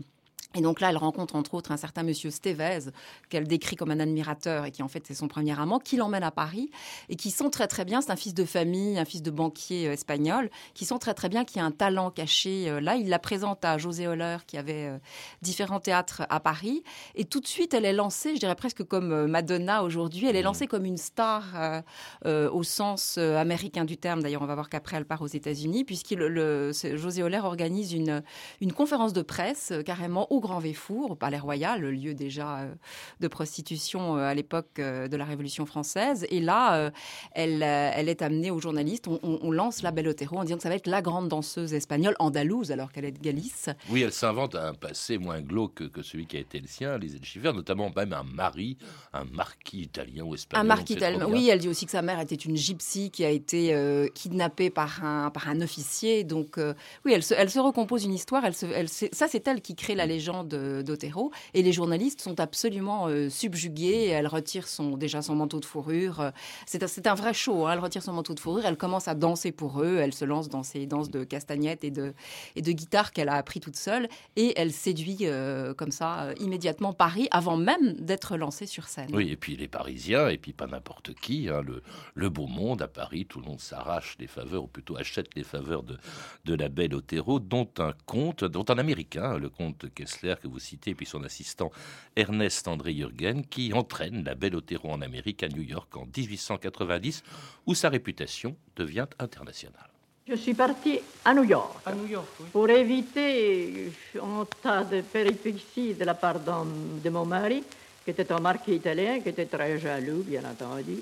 Et 0.55 0.61
donc 0.61 0.81
là, 0.81 0.91
elle 0.91 0.97
rencontre 0.97 1.37
entre 1.37 1.55
autres 1.55 1.73
un 1.73 1.77
certain 1.77 2.03
monsieur 2.03 2.31
Stevez, 2.31 2.91
qu'elle 3.29 3.47
décrit 3.47 3.77
comme 3.77 3.91
un 3.91 4.01
admirateur 4.01 4.65
et 4.65 4.71
qui 4.71 4.83
en 4.83 4.89
fait 4.89 5.05
c'est 5.07 5.15
son 5.15 5.29
premier 5.29 5.59
amant, 5.59 5.79
qui 5.79 5.97
l'emmène 5.97 6.23
à 6.23 6.31
Paris 6.31 6.71
et 7.09 7.17
qui 7.17 7.31
sent 7.31 7.51
très 7.51 7.67
très 7.67 7.85
bien, 7.85 8.01
c'est 8.01 8.11
un 8.11 8.17
fils 8.17 8.35
de 8.35 8.45
famille, 8.45 8.99
un 8.99 9.05
fils 9.05 9.23
de 9.23 9.31
banquier 9.31 9.89
euh, 9.89 9.93
espagnol, 9.93 10.51
qui 10.75 10.85
sent 10.85 10.99
très 11.01 11.15
très 11.15 11.29
bien 11.29 11.45
qu'il 11.45 11.59
y 11.59 11.61
a 11.61 11.65
un 11.65 11.71
talent 11.71 12.11
caché 12.11 12.71
euh, 12.71 12.81
là. 12.81 12.97
Il 12.97 13.09
la 13.09 13.19
présente 13.19 13.65
à 13.65 13.79
José 13.79 14.07
Holler 14.07 14.39
qui 14.47 14.57
avait 14.57 14.87
euh, 14.87 14.99
différents 15.43 15.81
théâtres 15.81 16.23
à 16.29 16.41
Paris 16.41 16.83
et 17.15 17.25
tout 17.25 17.41
de 17.41 17.47
suite 17.47 17.75
elle 17.75 17.85
est 17.85 17.93
lancée, 17.93 18.35
je 18.35 18.41
dirais 18.41 18.55
presque 18.55 18.85
comme 18.85 19.27
Madonna 19.27 19.83
aujourd'hui, 19.83 20.27
elle 20.27 20.37
est 20.37 20.43
lancée 20.43 20.67
comme 20.67 20.85
une 20.85 20.97
star 20.97 21.45
euh, 21.55 21.83
euh, 22.27 22.51
au 22.51 22.63
sens 22.63 23.19
américain 23.19 23.85
du 23.85 23.97
terme. 23.97 24.23
D'ailleurs, 24.23 24.43
on 24.43 24.47
va 24.47 24.55
voir 24.55 24.69
qu'après 24.69 24.97
elle 24.97 25.05
part 25.05 25.23
aux 25.23 25.27
États-Unis 25.27 25.85
puisqu'il 25.85 26.19
le, 26.19 26.73
José 26.73 27.23
Holler 27.23 27.41
organise 27.41 27.93
une 27.93 28.23
une 28.61 28.73
conférence 28.73 29.13
de 29.13 29.23
presse 29.23 29.73
carrément 29.85 30.31
au 30.33 30.41
Grand 30.45 30.61
Véfour, 30.61 31.11
au 31.11 31.15
Palais 31.15 31.39
Royal, 31.39 31.81
le 31.81 31.91
lieu 31.91 32.15
déjà 32.15 32.59
euh, 32.61 32.75
de 33.21 33.29
prostitution 33.29 34.17
euh, 34.17 34.29
à 34.29 34.35
l'époque 34.35 34.79
euh, 34.79 35.09
de 35.09 35.17
la 35.17 35.25
Révolution 35.25 35.67
française. 35.67 36.27
Et 36.31 36.41
là, 36.41 36.91
elle, 37.33 37.63
elle 37.63 38.09
est 38.09 38.23
amenée 38.23 38.51
aux 38.51 38.61
journalistes. 38.61 39.09
On, 39.09 39.19
on- 39.23 39.39
on 39.43 39.51
lance 39.51 39.83
la 39.83 39.91
Belle 39.91 40.09
Otero 40.09 40.37
en 40.39 40.45
disant 40.45 40.57
que 40.57 40.63
ça 40.63 40.69
va 40.69 40.75
être 40.77 40.87
la 40.87 41.03
grande 41.03 41.29
danseuse 41.29 41.73
espagnole 41.75 42.15
andalouse 42.19 42.71
alors 42.73 42.93
qu'elle 42.93 43.05
est 43.05 43.13
de 43.13 43.19
Galice. 43.21 43.69
Oui, 43.91 44.03
elle 44.03 44.13
s'invente 44.13 44.55
un 44.55 44.75
passé 44.75 45.19
moins 45.19 45.41
glauque 45.41 45.89
que, 45.91 46.03
celui 46.03 46.27
qui 46.27 46.37
a 46.37 46.41
été 46.41 46.61
le 46.61 46.67
sien, 46.67 46.99
Lisette 46.99 47.25
Schiffer, 47.25 47.53
notamment 47.53 47.91
même 47.95 48.13
un 48.13 48.23
mari, 48.23 48.77
un 49.13 49.25
marquis 49.25 49.83
italien 49.83 50.23
ou 50.25 50.35
espagnol. 50.35 50.65
Un 50.65 50.69
marquis 50.69 50.95
italien. 50.95 51.27
Oui, 51.27 51.49
elle 51.51 51.59
dit 51.59 51.69
aussi 51.69 51.85
que 51.87 51.91
sa 51.93 52.03
mère 52.03 52.21
était 52.21 52.35
une 52.35 52.57
gypsy 52.57 53.11
qui 53.11 53.25
a 53.25 53.31
été 53.31 53.75
euh, 53.75 54.09
kidnappée 54.15 54.71
par 54.71 55.05
un, 55.05 55.31
par 55.31 55.49
un 55.49 55.61
officier. 55.61 56.25
Donc, 56.25 56.59
euh, 56.59 56.75
oui, 57.05 57.13
elle 57.15 57.23
se, 57.23 57.35
elle 57.35 57.51
se 57.51 57.59
recompose 57.59 58.05
une 58.05 58.15
histoire. 58.15 58.45
Elle 58.45 58.55
se, 58.55 58.67
elle, 58.67 58.89
c'est- 58.89 59.15
ça, 59.15 59.29
c'est 59.29 59.47
elle 59.49 59.61
qui 59.61 59.75
crée 59.75 59.95
la 59.95 60.07
légende 60.07 60.34
d'Otero. 60.43 61.31
Et 61.53 61.63
les 61.63 61.73
journalistes 61.73 62.21
sont 62.21 62.41
absolument 62.41 63.07
euh, 63.07 63.29
subjugués. 63.31 64.07
Elle 64.07 64.27
retire 64.27 64.67
son, 64.67 64.97
déjà 64.97 65.23
son 65.23 65.37
manteau 65.37 65.61
de 65.61 65.65
fourrure. 65.65 66.33
C'est 66.67 66.83
un, 66.83 66.87
c'est 66.89 67.07
un 67.07 67.15
vrai 67.15 67.35
show. 67.35 67.67
hein. 67.67 67.73
Elle 67.75 67.79
retire 67.79 68.03
son 68.03 68.13
manteau 68.15 68.35
de 68.35 68.41
fourrure. 68.41 68.65
Elle 68.65 68.77
commence 68.77 69.07
à 69.07 69.15
danser 69.15 69.53
pour 69.53 69.83
eux. 69.83 69.99
Elle 69.99 70.15
se 70.15 70.25
lance 70.25 70.49
dans 70.49 70.63
ses 70.63 70.87
danses 70.87 71.11
de 71.11 71.23
castagnettes 71.23 71.85
et 71.85 71.91
de, 71.91 72.15
et 72.57 72.63
de 72.63 72.73
guitare 72.73 73.13
qu'elle 73.13 73.29
a 73.29 73.35
appris 73.35 73.61
toute 73.61 73.77
seule. 73.77 74.09
Et 74.37 74.55
elle 74.57 74.73
séduit 74.73 75.19
euh, 75.23 75.75
comme 75.75 75.93
ça 75.93 76.23
euh, 76.25 76.35
immédiatement 76.41 76.93
Paris 76.95 77.29
avant 77.31 77.57
même 77.57 77.93
d'être 77.93 78.37
lancée 78.37 78.67
sur 78.67 78.89
scène. 78.89 79.11
Oui, 79.13 79.31
et 79.31 79.37
puis 79.37 79.57
les 79.57 79.69
Parisiens, 79.69 80.29
et 80.29 80.39
puis 80.39 80.55
pas 80.55 80.67
n'importe 80.67 81.13
qui, 81.15 81.49
hein, 81.51 81.61
le, 81.63 81.83
le 82.15 82.29
beau 82.31 82.47
monde 82.47 82.81
à 82.81 82.89
Paris, 82.89 83.27
tout 83.27 83.41
le 83.41 83.47
monde 83.47 83.61
s'arrache 83.61 84.17
les 84.19 84.27
faveurs, 84.27 84.65
ou 84.65 84.67
plutôt 84.67 84.97
achète 84.97 85.29
les 85.37 85.45
faveurs 85.45 85.83
de, 85.83 85.99
de 86.47 86.55
la 86.55 86.69
belle 86.71 86.95
Otero, 86.95 87.41
dont 87.41 87.69
un 87.79 87.93
comte, 88.07 88.45
dont 88.45 88.65
un 88.69 88.79
Américain, 88.79 89.37
le 89.37 89.51
comte 89.51 89.93
Kessler 89.95 90.14
que 90.21 90.49
vous 90.49 90.59
citez, 90.59 90.95
puis 90.95 91.07
son 91.07 91.23
assistant 91.25 91.71
Ernest 92.17 92.67
André 92.69 92.95
Jürgen, 92.95 93.45
qui 93.47 93.73
entraîne 93.73 94.25
la 94.25 94.35
belle 94.35 94.57
Otero 94.57 94.91
en 94.91 95.01
Amérique, 95.03 95.43
à 95.43 95.49
New 95.49 95.63
York, 95.63 95.97
en 95.97 96.07
1890, 96.17 97.23
où 97.67 97.75
sa 97.75 97.89
réputation 97.89 98.57
devient 98.77 99.07
internationale. 99.19 99.89
Je 100.27 100.35
suis 100.37 100.55
partie 100.55 101.01
à 101.25 101.35
New 101.35 101.45
York 101.45 101.77
À 101.85 101.93
New 101.93 102.07
York, 102.07 102.27
oui. 102.41 102.47
pour 102.51 102.69
éviter 102.71 103.93
un 104.23 104.47
tas 104.63 104.83
de 104.85 105.03
péripéties 105.03 105.95
de 105.95 106.05
la 106.05 106.15
part 106.15 106.41
de 106.41 107.11
mon 107.11 107.27
mari, 107.27 107.63
qui 108.05 108.11
était 108.11 108.31
un 108.33 108.41
marquis 108.41 108.75
italien, 108.75 109.21
qui 109.21 109.29
était 109.31 109.47
très 109.47 109.79
jaloux, 109.79 110.23
bien 110.23 110.43
entendu. 110.45 110.97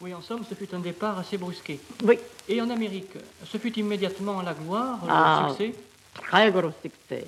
Oui, 0.00 0.14
en 0.14 0.22
somme, 0.22 0.44
ce 0.48 0.54
fut 0.54 0.72
un 0.74 0.78
départ 0.78 1.18
assez 1.18 1.36
brusqué. 1.38 1.80
Oui, 2.04 2.18
Et 2.48 2.60
en 2.62 2.70
Amérique, 2.70 3.14
ce 3.44 3.58
fut 3.58 3.76
immédiatement 3.78 4.42
la 4.42 4.54
gloire, 4.54 5.00
le 5.04 5.10
Ah. 5.10 5.48
succès, 5.50 5.74
très 6.14 6.52
gros 6.52 6.70
succès. 6.80 7.26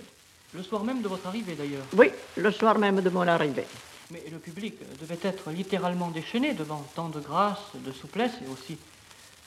Le 0.53 0.63
soir 0.63 0.85
même 0.85 1.03
de 1.03 1.09
votre 1.09 1.27
arrivée 1.27 1.55
d'ailleurs. 1.55 1.85
Oui, 1.95 2.11
le 2.37 2.51
soir 2.51 2.79
même 2.79 3.01
de 3.01 3.11
mon 3.11 3.27
arrivée. 3.27 3.67
Mais 4.11 4.23
le 4.31 4.39
public 4.39 4.75
devait 5.01 5.19
être 5.23 5.51
littéralement 5.51 6.09
déchaîné 6.09 6.55
devant 6.55 6.85
tant 6.95 7.09
de 7.09 7.21
grâce, 7.21 7.61
de 7.75 7.93
souplesse 7.93 8.33
et 8.45 8.49
aussi 8.53 8.77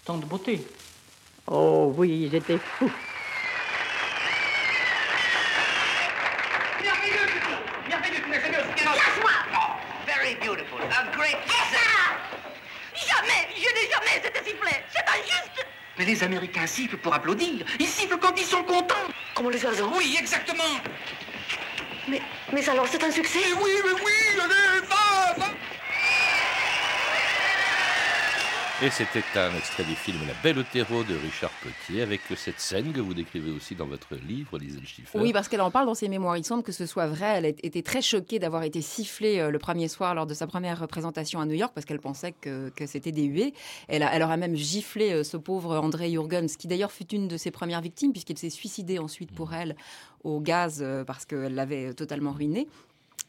tant 0.06 0.18
de 0.18 0.26
beauté. 0.26 0.66
Oh 1.48 1.94
oui, 1.98 2.28
ils 2.28 2.36
étaient 2.36 2.58
fous. 2.58 2.92
Very 10.06 10.36
beautiful. 10.36 10.80
A 10.82 11.12
great. 11.16 11.38
Jamais, 12.96 13.50
je 13.56 13.70
n'ai 13.76 13.90
jamais 13.92 14.18
été 14.18 14.40
sifflé. 14.40 14.72
C'est 14.90 15.08
injuste. 15.10 15.66
Mais 15.98 16.06
les 16.06 16.24
Américains 16.24 16.66
sifflent 16.66 16.98
pour 16.98 17.14
applaudir. 17.14 17.66
Ils 17.80 17.88
sifflent 17.88 18.18
quand 18.18 18.34
ils 18.38 18.46
sont 18.46 18.64
contents. 18.64 18.96
Comme 19.36 19.52
les 19.52 19.64
oiseaux. 19.64 19.92
Oui, 19.96 20.18
exactement. 20.20 20.64
Mais, 22.08 22.22
mais 22.52 22.68
alors 22.70 22.88
c'est 22.88 23.04
un 23.04 23.12
succès? 23.12 23.40
Oui, 23.62 23.72
mais 23.86 23.94
oui, 23.94 24.12
allez, 24.44 24.88
va. 24.88 25.03
Et 28.84 28.90
c'était 28.90 29.24
un 29.40 29.56
extrait 29.56 29.86
du 29.86 29.96
film 29.96 30.18
La 30.28 30.34
Belle 30.44 30.60
Otero 30.60 31.04
de 31.06 31.16
Richard 31.16 31.52
Potier, 31.62 32.02
avec 32.02 32.20
cette 32.36 32.60
scène 32.60 32.92
que 32.92 33.00
vous 33.00 33.14
décrivez 33.14 33.50
aussi 33.50 33.76
dans 33.76 33.86
votre 33.86 34.14
livre, 34.16 34.58
Lisette 34.60 34.86
Schiffer. 34.86 35.18
Oui, 35.20 35.32
parce 35.32 35.48
qu'elle 35.48 35.62
en 35.62 35.72
parle 35.72 35.86
dans 35.86 35.94
ses 35.94 36.10
mémoires. 36.10 36.36
Il 36.36 36.44
semble 36.44 36.64
que 36.64 36.74
ce 36.74 36.86
soit 36.86 37.08
vrai. 37.08 37.36
Elle 37.38 37.46
été 37.46 37.82
très 37.82 38.02
choquée 38.02 38.40
d'avoir 38.40 38.64
été 38.64 38.82
sifflée 38.82 39.40
euh, 39.40 39.52
le 39.52 39.58
premier 39.60 39.88
soir 39.88 40.14
lors 40.16 40.26
de 40.26 40.34
sa 40.34 40.48
première 40.48 40.78
représentation 40.82 41.40
à 41.40 41.46
New 41.46 41.54
York 41.54 41.72
parce 41.74 41.86
qu'elle 41.86 42.02
pensait 42.02 42.34
que, 42.34 42.70
que 42.76 42.86
c'était 42.86 43.14
des 43.14 43.24
huées. 43.24 43.54
Elle, 43.88 44.04
a- 44.04 44.14
elle 44.14 44.22
aurait 44.24 44.36
même 44.38 44.56
giflé 44.56 45.12
euh, 45.14 45.24
ce 45.24 45.38
pauvre 45.38 45.78
André 45.78 46.12
Jurgens, 46.12 46.58
qui 46.58 46.68
d'ailleurs 46.68 46.92
fut 46.92 47.08
une 47.14 47.30
de 47.30 47.38
ses 47.38 47.52
premières 47.52 47.82
victimes 47.82 48.12
puisqu'il 48.12 48.38
s'est 48.38 48.50
suicidé 48.50 49.00
ensuite 49.00 49.32
pour 49.34 49.54
elle 49.54 49.78
au 50.26 50.42
gaz 50.42 50.80
euh, 50.82 51.06
parce 51.06 51.24
qu'elle 51.26 51.56
l'avait 51.56 51.94
totalement 51.94 52.34
ruiné. 52.34 52.68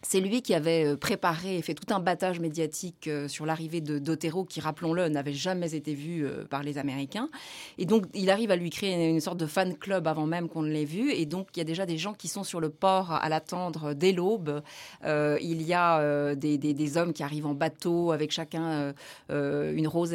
C'est 0.07 0.21
lui 0.21 0.43
qui 0.43 0.53
avait 0.55 0.85
euh, 0.85 0.97
préparé 0.97 1.57
et 1.57 1.62
fait 1.62 1.73
tout 1.73 1.93
un 1.93 1.99
battage 1.99 2.38
médiatique 2.38 3.09
euh, 3.09 3.26
sur 3.26 3.47
l'arrivée 3.47 3.81
de 3.81 3.99
d'Otero, 3.99 4.45
qui, 4.45 4.61
rappelons-le, 4.61 5.09
n'avait 5.09 5.33
jamais 5.33 5.75
été 5.75 5.95
vu 5.95 6.26
euh, 6.26 6.45
par 6.45 6.62
les 6.62 6.76
Américains. 6.76 7.31
Et 7.79 7.87
donc, 7.87 8.05
il 8.12 8.29
arrive 8.29 8.50
à 8.50 8.57
lui 8.57 8.69
créer 8.69 9.09
une 9.09 9.21
sorte 9.21 9.38
de 9.38 9.47
fan 9.47 9.75
club 9.75 10.07
avant 10.07 10.26
même 10.26 10.49
qu'on 10.50 10.61
ne 10.61 10.71
l'ait 10.71 10.85
vu. 10.85 11.11
Et 11.11 11.25
donc, 11.25 11.49
il 11.55 11.59
y 11.59 11.62
a 11.62 11.64
déjà 11.64 11.87
des 11.87 11.97
gens 11.97 12.12
qui 12.12 12.29
sont 12.29 12.45
sur 12.45 12.61
le 12.61 12.69
port 12.69 13.12
à 13.12 13.29
l'attendre 13.31 13.95
dès 13.95 14.12
l'aube. 14.12 14.62
Il 15.05 15.62
y 15.62 15.73
a 15.73 16.35
des, 16.35 16.97
hommes 16.99 17.12
qui 17.12 17.23
arrivent 17.23 17.47
en 17.47 17.55
bateau 17.55 18.12
avec 18.12 18.31
chacun 18.31 18.95
une, 19.31 19.88
rose, 19.88 20.14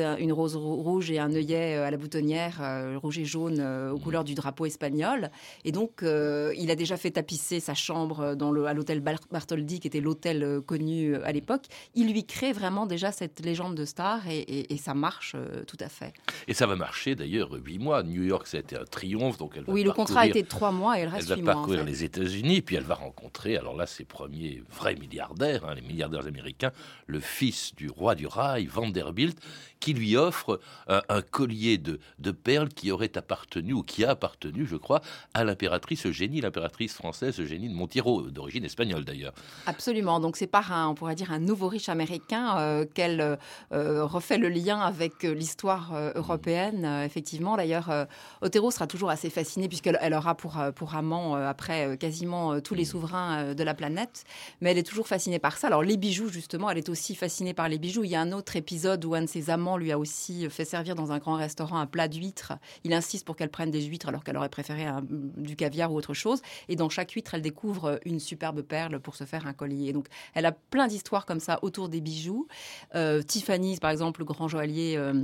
rouge 0.55 1.11
et 1.11 1.19
un 1.19 1.33
œillet 1.33 1.75
à 1.75 1.89
la 1.89 1.97
boutonnière, 1.97 2.61
rouge 3.01 3.17
et 3.19 3.25
jaune 3.25 3.59
aux 3.91 3.97
couleurs 3.97 4.23
du 4.23 4.35
drapeau 4.35 4.65
espagnol. 4.65 5.31
Et 5.65 5.71
donc, 5.71 6.01
il 6.03 6.71
a 6.71 6.75
déjà 6.75 6.97
fait 6.97 7.11
tapisser 7.11 7.59
sa 7.59 7.73
chambre 7.73 8.35
à 8.67 8.73
l'hôtel 8.73 8.99
Bar- 9.01 9.27
Bartholdi, 9.59 9.79
qui 9.79 9.87
était 9.87 9.99
l'hôtel 10.01 10.43
euh, 10.43 10.61
connu 10.61 11.15
euh, 11.15 11.25
à 11.25 11.31
l'époque. 11.31 11.63
Il 11.95 12.11
lui 12.11 12.25
crée 12.25 12.53
vraiment 12.53 12.85
déjà 12.85 13.11
cette 13.11 13.39
légende 13.45 13.75
de 13.75 13.85
star 13.85 14.27
et, 14.27 14.39
et- 14.39 14.73
et 14.73 14.77
ça 14.77 14.93
marche 14.93 15.33
euh, 15.35 15.63
tout 15.65 15.77
à 15.79 15.89
fait. 15.89 16.13
Et 16.47 16.53
ça 16.53 16.65
va 16.67 16.75
marcher 16.75 17.15
d'ailleurs 17.15 17.51
huit 17.53 17.79
mois. 17.79 18.03
New 18.03 18.23
York, 18.23 18.47
ça 18.47 18.57
a 18.57 18.59
été 18.61 18.77
un 18.77 18.85
triomphe, 18.85 19.37
donc 19.37 19.53
elle 19.55 19.63
va 19.63 19.73
Oui, 19.73 19.83
le 19.83 19.91
contrat 19.91 20.25
été 20.27 20.43
de 20.43 20.47
trois 20.47 20.71
mois 20.71 20.97
et 20.97 21.01
elle 21.01 21.07
Elle 21.09 21.15
reste 21.15 21.29
va 21.29 21.35
mois. 21.37 21.51
en 21.51 21.55
parcourir 21.55 21.81
fait. 21.81 21.85
les 21.85 22.03
États-Unis, 22.03 22.61
puis 22.61 22.75
elle 22.75 22.83
va 22.83 22.95
rencontrer, 22.95 23.57
alors 23.57 23.75
là, 23.75 23.85
ses 23.85 24.05
premiers 24.05 24.63
vrais 24.69 24.95
milliardaires, 24.95 25.65
hein, 25.65 25.75
les 25.75 25.81
milliardaires 25.81 26.25
américains, 26.27 26.71
le 27.07 27.19
fils 27.19 27.75
du 27.75 27.89
roi 27.89 28.15
du 28.15 28.27
rail, 28.27 28.65
Vanderbilt, 28.67 29.37
qui 29.79 29.93
lui 29.93 30.17
offre 30.17 30.59
un, 30.87 31.01
un 31.09 31.21
collier 31.21 31.77
de, 31.77 31.99
de 32.19 32.31
perles 32.31 32.69
qui 32.69 32.91
aurait 32.91 33.17
appartenu, 33.17 33.73
ou 33.73 33.83
qui 33.83 34.03
a 34.05 34.11
appartenu, 34.11 34.65
je 34.65 34.75
crois, 34.75 35.01
à 35.33 35.43
l'impératrice 35.43 36.05
Eugénie, 36.05 36.41
l'impératrice 36.41 36.93
française 36.93 37.39
Eugénie 37.39 37.69
de 37.69 37.73
Montiero, 37.73 38.23
d'origine 38.23 38.65
espagnole 38.65 39.05
d'ailleurs. 39.05 39.33
Absolument. 39.65 40.19
Donc 40.19 40.35
c'est 40.35 40.47
par 40.47 40.71
un, 40.71 40.89
on 40.89 40.95
pourrait 40.95 41.15
dire, 41.15 41.31
un 41.31 41.39
nouveau 41.39 41.67
riche 41.67 41.89
américain 41.89 42.57
euh, 42.57 42.85
qu'elle 42.85 43.21
euh, 43.21 43.35
euh, 43.71 44.05
refait 44.05 44.37
le 44.37 44.49
lien 44.49 44.79
avec 44.79 45.23
euh, 45.23 45.33
l'histoire 45.33 45.93
euh, 45.93 46.11
européenne. 46.15 46.83
Euh, 46.85 47.05
effectivement, 47.05 47.55
d'ailleurs, 47.55 47.89
euh, 47.89 48.05
Otero 48.41 48.71
sera 48.71 48.87
toujours 48.87 49.09
assez 49.09 49.29
fascinée 49.29 49.67
puisqu'elle 49.67 49.97
elle 50.01 50.13
aura 50.13 50.35
pour, 50.35 50.59
euh, 50.59 50.71
pour 50.71 50.95
amant 50.95 51.35
euh, 51.35 51.47
après 51.47 51.87
euh, 51.87 51.95
quasiment 51.95 52.53
euh, 52.53 52.59
tous 52.59 52.75
les 52.75 52.85
souverains 52.85 53.37
euh, 53.37 53.53
de 53.53 53.63
la 53.63 53.73
planète. 53.73 54.25
Mais 54.61 54.71
elle 54.71 54.77
est 54.77 54.83
toujours 54.83 55.07
fascinée 55.07 55.39
par 55.39 55.57
ça. 55.57 55.67
Alors 55.67 55.83
les 55.83 55.97
bijoux, 55.97 56.29
justement, 56.29 56.69
elle 56.69 56.77
est 56.77 56.89
aussi 56.89 57.15
fascinée 57.15 57.53
par 57.53 57.69
les 57.69 57.77
bijoux. 57.77 58.03
Il 58.03 58.11
y 58.11 58.15
a 58.15 58.21
un 58.21 58.31
autre 58.31 58.55
épisode 58.55 59.05
où 59.05 59.13
un 59.13 59.21
de 59.21 59.27
ses 59.27 59.49
amants 59.49 59.68
lui 59.77 59.91
a 59.91 59.99
aussi 59.99 60.49
fait 60.49 60.65
servir 60.65 60.95
dans 60.95 61.11
un 61.11 61.19
grand 61.19 61.35
restaurant 61.35 61.77
un 61.77 61.85
plat 61.87 62.07
d'huîtres. 62.07 62.53
Il 62.83 62.93
insiste 62.93 63.25
pour 63.25 63.35
qu'elle 63.35 63.49
prenne 63.49 63.71
des 63.71 63.83
huîtres 63.83 64.09
alors 64.09 64.23
qu'elle 64.23 64.37
aurait 64.37 64.49
préféré 64.49 64.85
du 65.09 65.55
caviar 65.55 65.91
ou 65.91 65.97
autre 65.97 66.13
chose. 66.13 66.41
Et 66.67 66.75
dans 66.75 66.89
chaque 66.89 67.11
huître, 67.11 67.33
elle 67.33 67.41
découvre 67.41 67.99
une 68.05 68.19
superbe 68.19 68.61
perle 68.61 68.99
pour 68.99 69.15
se 69.15 69.23
faire 69.23 69.47
un 69.47 69.53
collier. 69.53 69.93
Donc, 69.93 70.07
elle 70.33 70.45
a 70.45 70.51
plein 70.51 70.87
d'histoires 70.87 71.25
comme 71.25 71.39
ça 71.39 71.59
autour 71.61 71.89
des 71.89 72.01
bijoux. 72.01 72.47
Euh, 72.95 73.21
Tiffany's, 73.21 73.79
par 73.79 73.91
exemple, 73.91 74.21
le 74.21 74.25
grand 74.25 74.47
joaillier. 74.47 74.95
euh, 74.97 75.23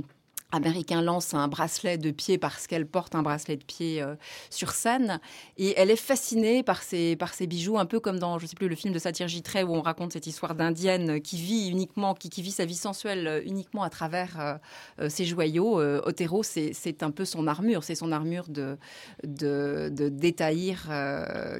Américain 0.52 1.02
lance 1.02 1.34
un 1.34 1.48
bracelet 1.48 1.98
de 1.98 2.10
pied 2.10 2.38
parce 2.38 2.66
qu'elle 2.66 2.86
porte 2.86 3.14
un 3.14 3.22
bracelet 3.22 3.56
de 3.56 3.64
pied 3.64 4.00
euh, 4.00 4.14
sur 4.50 4.70
scène. 4.70 5.20
Et 5.56 5.74
elle 5.76 5.90
est 5.90 5.96
fascinée 5.96 6.62
par 6.62 6.82
par 7.18 7.34
ces 7.34 7.46
bijoux 7.46 7.78
un 7.78 7.86
peu 7.86 8.00
comme 8.00 8.18
dans 8.18 8.38
je 8.38 8.46
sais 8.46 8.54
plus 8.54 8.68
le 8.68 8.76
film 8.76 8.92
de 8.94 8.98
Satyr 8.98 9.28
Gitray 9.28 9.64
où 9.64 9.74
on 9.74 9.82
raconte 9.82 10.12
cette 10.12 10.26
histoire 10.26 10.54
d'indienne 10.54 11.20
qui 11.20 11.36
vit 11.36 11.68
uniquement 11.68 12.14
qui, 12.14 12.30
qui 12.30 12.42
vit 12.42 12.50
sa 12.50 12.64
vie 12.64 12.76
sensuelle 12.76 13.26
euh, 13.26 13.40
uniquement 13.44 13.82
à 13.82 13.90
travers 13.90 14.58
euh, 15.00 15.08
ses 15.08 15.24
joyaux. 15.24 15.80
Euh, 15.80 16.00
Otero 16.04 16.42
c'est 16.42 17.02
un 17.02 17.10
peu 17.10 17.24
son 17.24 17.46
armure. 17.46 17.84
C'est 17.84 17.94
son 17.94 18.12
armure 18.12 18.48
de 18.48 18.76
de, 19.24 19.90
détaillir 20.08 20.88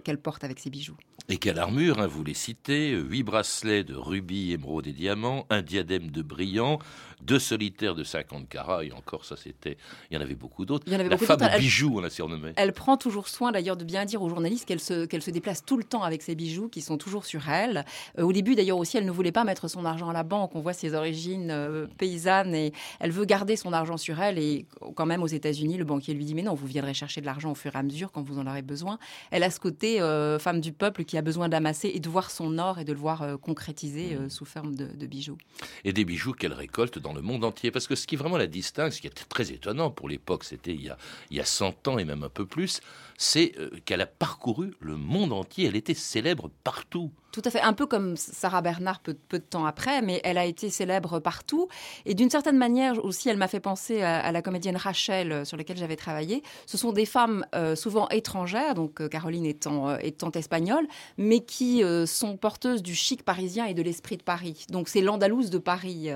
qu'elle 0.04 0.18
porte 0.18 0.44
avec 0.44 0.58
ses 0.58 0.70
bijoux. 0.70 0.96
Et 1.28 1.38
quelle 1.38 1.58
armure, 1.58 1.98
hein, 1.98 2.06
vous 2.06 2.22
les 2.22 2.34
citez, 2.34 2.92
huit 2.92 3.24
bracelets 3.24 3.82
de 3.82 3.94
rubis, 3.94 4.52
émeraude 4.52 4.86
et 4.86 4.92
diamants, 4.92 5.46
un 5.50 5.62
diadème 5.62 6.10
de 6.10 6.22
brillants, 6.22 6.78
deux 7.22 7.38
solitaires 7.38 7.94
de 7.94 8.04
50 8.04 8.48
carats, 8.48 8.84
et 8.84 8.92
encore 8.92 9.24
ça 9.24 9.36
c'était, 9.36 9.76
il 10.10 10.14
y 10.14 10.18
en 10.18 10.20
avait 10.20 10.34
beaucoup 10.34 10.64
d'autres. 10.64 10.84
Il 10.86 10.92
y 10.92 10.96
en 10.96 11.00
avait 11.00 11.08
La 11.08 11.16
beaucoup 11.16 11.24
femme 11.26 11.38
d'autres. 11.38 11.56
aux 11.56 11.58
bijoux, 11.58 11.92
on 11.96 12.00
l'a 12.00 12.10
surnommée. 12.10 12.52
Elle 12.56 12.72
prend 12.72 12.96
toujours 12.96 13.28
soin 13.28 13.52
d'ailleurs 13.52 13.76
de 13.76 13.84
bien 13.84 14.04
dire 14.04 14.22
aux 14.22 14.28
journalistes 14.28 14.64
qu'elle 14.66 14.80
se, 14.80 15.06
qu'elle 15.06 15.22
se 15.22 15.30
déplace 15.30 15.64
tout 15.64 15.76
le 15.76 15.84
temps 15.84 16.02
avec 16.02 16.22
ses 16.22 16.34
bijoux 16.34 16.68
qui 16.68 16.80
sont 16.82 16.98
toujours 16.98 17.24
sur 17.24 17.48
elle. 17.48 17.84
Euh, 18.18 18.22
au 18.22 18.32
début 18.32 18.54
d'ailleurs 18.54 18.78
aussi, 18.78 18.96
elle 18.96 19.06
ne 19.06 19.10
voulait 19.10 19.32
pas 19.32 19.44
mettre 19.44 19.68
son 19.68 19.84
argent 19.84 20.08
à 20.08 20.12
la 20.12 20.22
banque. 20.22 20.54
On 20.54 20.60
voit 20.60 20.72
ses 20.72 20.94
origines 20.94 21.50
euh, 21.50 21.86
paysannes 21.98 22.54
et 22.54 22.72
elle 23.00 23.10
veut 23.10 23.24
garder 23.24 23.56
son 23.56 23.72
argent 23.72 23.96
sur 23.96 24.20
elle. 24.20 24.38
Et 24.38 24.66
quand 24.94 25.06
même 25.06 25.22
aux 25.22 25.26
États-Unis, 25.26 25.76
le 25.78 25.84
banquier 25.84 26.14
lui 26.14 26.24
dit 26.24 26.34
mais 26.34 26.42
non, 26.42 26.54
vous 26.54 26.66
viendrez 26.66 26.94
chercher 26.94 27.20
de 27.20 27.26
l'argent 27.26 27.50
au 27.52 27.54
fur 27.54 27.74
et 27.74 27.78
à 27.78 27.82
mesure 27.82 28.12
quand 28.12 28.22
vous 28.22 28.38
en 28.38 28.46
aurez 28.46 28.62
besoin. 28.62 28.98
Elle 29.30 29.42
a 29.42 29.50
ce 29.50 29.60
côté 29.60 30.00
euh, 30.00 30.38
femme 30.38 30.60
du 30.60 30.72
peuple 30.72 31.04
qui 31.04 31.16
a 31.16 31.22
besoin 31.22 31.48
d'amasser 31.48 31.90
et 31.94 32.00
de 32.00 32.08
voir 32.08 32.30
son 32.30 32.58
or 32.58 32.78
et 32.78 32.84
de 32.84 32.92
le 32.92 32.98
voir 32.98 33.38
concrétisé 33.40 34.14
euh, 34.14 34.28
sous 34.28 34.44
forme 34.44 34.74
de, 34.74 34.86
de 34.86 35.06
bijoux. 35.06 35.38
et 35.84 35.92
des 35.92 36.04
bijoux 36.04 36.32
qu'elle 36.32 36.52
récolte 36.52 36.98
dans 36.98 37.05
le 37.12 37.22
monde 37.22 37.44
entier. 37.44 37.70
Parce 37.70 37.86
que 37.86 37.94
ce 37.94 38.06
qui 38.06 38.16
vraiment 38.16 38.36
la 38.36 38.46
distingue, 38.46 38.90
ce 38.92 39.00
qui 39.00 39.06
est 39.06 39.28
très 39.28 39.52
étonnant 39.52 39.90
pour 39.90 40.08
l'époque, 40.08 40.44
c'était 40.44 40.72
il, 40.74 40.82
y 40.82 40.88
a- 40.90 40.98
il 41.30 41.36
y 41.36 41.40
a 41.40 41.44
100 41.44 41.86
ans 41.88 41.98
et 41.98 42.04
même 42.04 42.22
un 42.22 42.28
peu 42.28 42.46
plus, 42.46 42.80
c'est 43.18 43.52
euh, 43.58 43.70
qu'elle 43.84 44.00
a 44.00 44.06
parcouru 44.06 44.74
le 44.80 44.96
monde 44.96 45.32
entier. 45.32 45.66
Elle 45.66 45.76
était 45.76 45.94
célèbre 45.94 46.50
partout. 46.64 47.10
Tout 47.32 47.42
à 47.44 47.50
fait, 47.50 47.60
un 47.60 47.74
peu 47.74 47.84
comme 47.86 48.16
Sarah 48.16 48.62
Bernard 48.62 49.00
peu, 49.00 49.14
de 49.30 49.36
temps 49.38 49.66
après, 49.66 50.00
mais 50.00 50.22
elle 50.24 50.38
a 50.38 50.46
été 50.46 50.70
célèbre 50.70 51.18
partout. 51.18 51.68
Et 52.06 52.14
d'une 52.14 52.30
certaine 52.30 52.56
manière 52.56 53.04
aussi, 53.04 53.28
elle 53.28 53.36
m'a 53.36 53.48
fait 53.48 53.60
penser 53.60 54.00
à, 54.00 54.32
la 54.32 54.40
comédienne 54.40 54.76
Rachel, 54.76 55.32
euh, 55.32 55.44
sur 55.44 55.58
laquelle 55.58 55.76
j'avais 55.76 55.96
travaillé. 55.96 56.42
Ce 56.64 56.78
sont 56.78 56.92
des 56.92 57.04
femmes 57.04 57.44
euh, 57.54 57.76
souvent 57.76 58.08
étrangères, 58.08 58.74
donc 58.74 59.02
euh, 59.02 59.08
Caroline 59.08 59.44
étant, 59.44 59.98
étant 59.98 60.30
espagnole, 60.30 60.86
mais 61.18 61.40
qui 61.40 61.82
sont 62.06 62.38
porteuses 62.38 62.82
du 62.82 62.94
chic 62.94 63.22
parisien 63.22 63.66
et 63.66 63.74
de 63.74 63.82
l'esprit 63.82 64.16
de 64.16 64.22
Paris. 64.22 64.64
Donc 64.70 64.88
c'est 64.88 65.02
l'Andalouse 65.02 65.50
de 65.50 65.58
Paris. 65.58 66.08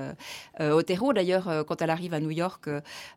Otero, 0.59 1.13
d'ailleurs, 1.13 1.65
quand 1.67 1.81
elle 1.81 1.89
arrive 1.89 2.13
à 2.13 2.19
New 2.19 2.31
York, 2.31 2.67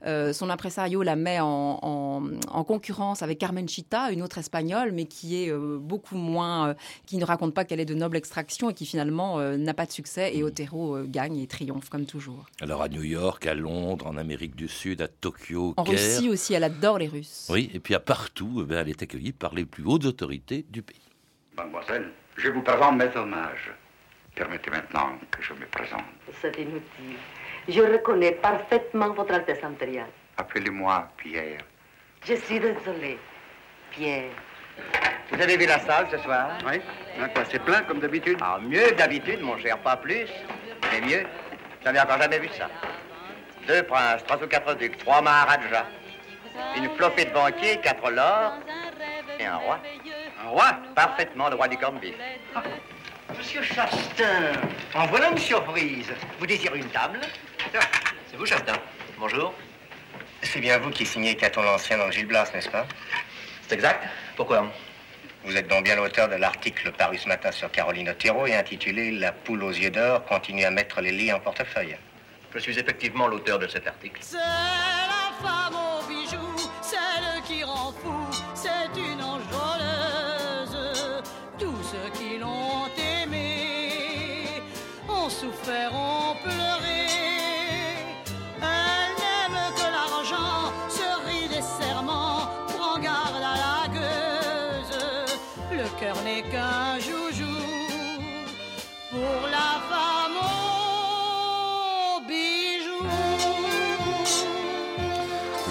son 0.05 0.51
impresario 0.51 1.03
la 1.03 1.17
met 1.17 1.41
en, 1.41 1.79
en- 1.83 2.23
en 2.51 2.65
concurrence 2.65 3.23
avec 3.23 3.39
Carmen 3.39 3.69
Chita, 3.69 4.11
une 4.11 4.23
autre 4.23 4.39
espagnole, 4.39 4.93
mais 4.93 5.07
qui 5.07 5.43
est 5.43 5.53
beaucoup 5.53 6.17
moins, 6.17 6.75
qui 7.07 7.17
ne 7.17 7.25
raconte 7.25 7.55
pas 7.55 7.65
qu'elle 7.65 7.81
est 7.81 7.85
de 7.85 7.94
noble 7.95 8.17
extraction 8.17 8.71
et 8.71 8.75
qui 8.75 8.87
finalement 8.87 9.39
euh, 9.39 9.57
n'a 9.57 9.75
pas 9.75 9.87
de 9.87 9.93
succès. 9.93 10.37
Et 10.37 10.43
Otero 10.43 10.97
euh, 10.97 11.07
gagne 11.07 11.39
et 11.39 11.47
triomphe 11.47 11.89
comme 11.89 12.07
toujours. 12.07 12.47
Alors 12.61 12.83
à 12.83 12.89
New 12.89 13.03
York, 13.03 13.47
à 13.47 13.55
Londres, 13.55 14.07
en 14.07 14.17
Amérique 14.17 14.57
du 14.57 14.69
Sud, 14.69 15.03
à 15.03 15.09
Tokyo, 15.09 15.75
En 15.77 15.85
Caire. 15.85 15.95
Russie 15.95 16.29
aussi, 16.29 16.55
elle 16.55 16.65
adore 16.65 16.99
les 16.99 17.09
Russes. 17.09 17.49
Oui, 17.51 17.71
et 17.75 17.81
puis 17.81 17.95
à 17.95 18.01
partout, 18.01 18.61
eh 18.63 18.65
bien, 18.65 18.81
elle 18.81 18.89
est 18.91 19.03
accueillie 19.03 19.33
par 19.33 19.55
les 19.55 19.65
plus 19.65 19.85
hautes 19.85 20.05
autorités 20.05 20.65
du 20.69 20.83
pays. 20.83 21.01
Mademoiselle, 21.57 22.11
je 22.37 22.49
vous 22.49 22.63
présente 22.63 22.97
mes 22.97 23.17
hommages. 23.17 23.73
Permettez 24.35 24.71
maintenant 24.71 25.13
que 25.31 25.43
je 25.43 25.53
me 25.53 25.67
présente. 25.67 26.03
C'est 26.41 26.57
inutile. 26.59 27.17
Je 27.69 27.81
reconnais 27.81 28.33
parfaitement 28.33 29.13
votre 29.13 29.33
Altesse 29.33 29.63
impériale. 29.63 30.11
Appelez-moi 30.37 31.09
Pierre. 31.17 31.65
Je 32.25 32.35
suis 32.35 32.59
désolée. 32.59 33.19
Pierre. 33.93 34.33
Vous 35.31 35.40
avez 35.40 35.57
vu 35.57 35.66
la 35.66 35.78
salle 35.81 36.07
ce 36.11 36.19
soir 36.19 36.50
Oui 36.66 36.81
Hein, 37.21 37.28
quoi, 37.33 37.45
c'est 37.50 37.62
plein 37.62 37.83
comme 37.83 38.00
d'habitude 38.00 38.38
Ah, 38.40 38.59
mieux 38.61 38.88
que 38.88 38.95
d'habitude, 38.95 39.40
mon 39.40 39.57
cher, 39.59 39.78
pas 39.78 39.97
plus. 39.97 40.26
Mais 40.93 41.00
mieux. 41.00 41.25
J'avais 41.85 42.00
encore 42.00 42.21
jamais 42.21 42.38
vu 42.40 42.49
ça. 42.59 42.69
Deux 43.69 43.83
princes, 43.85 44.25
trois 44.25 44.43
ou 44.43 44.47
quatre 44.47 44.75
ducs, 44.75 44.99
trois 44.99 45.23
maharajas, 45.23 45.87
une 46.76 46.88
flopée 46.97 47.25
de 47.26 47.31
banquiers, 47.31 47.78
quatre 47.83 48.11
lords 48.11 48.54
et 49.38 49.47
un 49.47 49.57
roi. 49.57 49.78
Un 50.45 50.49
roi 50.49 50.66
Parfaitement 50.95 51.49
le 51.49 51.57
roi 51.57 51.69
du 51.69 51.76
corned-beef. 51.78 52.14
Ah, 52.54 52.62
Monsieur 53.37 53.62
Chastain, 53.62 54.52
en 54.95 55.07
voilà 55.07 55.31
une 55.31 55.38
surprise. 55.38 56.12
Vous 56.38 56.47
désirez 56.47 56.78
une 56.78 56.88
table 56.90 57.21
C'est 58.31 58.37
vous, 58.37 58.47
Chastain 58.47 58.75
Bonjour. 59.19 59.54
C'est 60.43 60.61
bien 60.61 60.78
vous 60.78 60.90
qui 60.90 61.07
signez 61.07 61.35
Caton 61.37 61.62
l'Ancien 61.62 61.97
dans 61.99 62.07
le 62.07 62.12
Gilles 62.12 62.26
Blas, 62.26 62.50
n'est-ce 62.52 62.69
pas? 62.69 62.87
C'est 63.66 63.75
exact. 63.75 64.04
Pourquoi 64.37 64.66
Vous 65.44 65.56
êtes 65.56 65.68
donc 65.68 65.85
bien 65.85 65.97
l'auteur 65.97 66.28
de 66.28 66.35
l'article 66.35 66.92
paru 66.92 67.16
ce 67.16 67.28
matin 67.28 67.50
sur 67.50 67.71
Caroline 67.71 68.11
Otero 68.11 68.47
et 68.47 68.54
intitulé 68.54 69.11
La 69.11 69.33
poule 69.33 69.62
aux 69.64 69.71
yeux 69.73 69.90
d'or 69.90 70.25
continue 70.26 70.64
à 70.64 70.71
mettre 70.71 71.00
les 71.00 71.12
lits 71.12 71.33
en 71.33 71.40
portefeuille. 71.40 71.97
Je 72.54 72.59
suis 72.59 72.78
effectivement 72.78 73.26
l'auteur 73.26 73.59
de 73.59 73.66
cet 73.66 73.87
article. 73.87 74.18
C'est 74.21 74.37
la 74.37 75.33
femme 75.42 75.94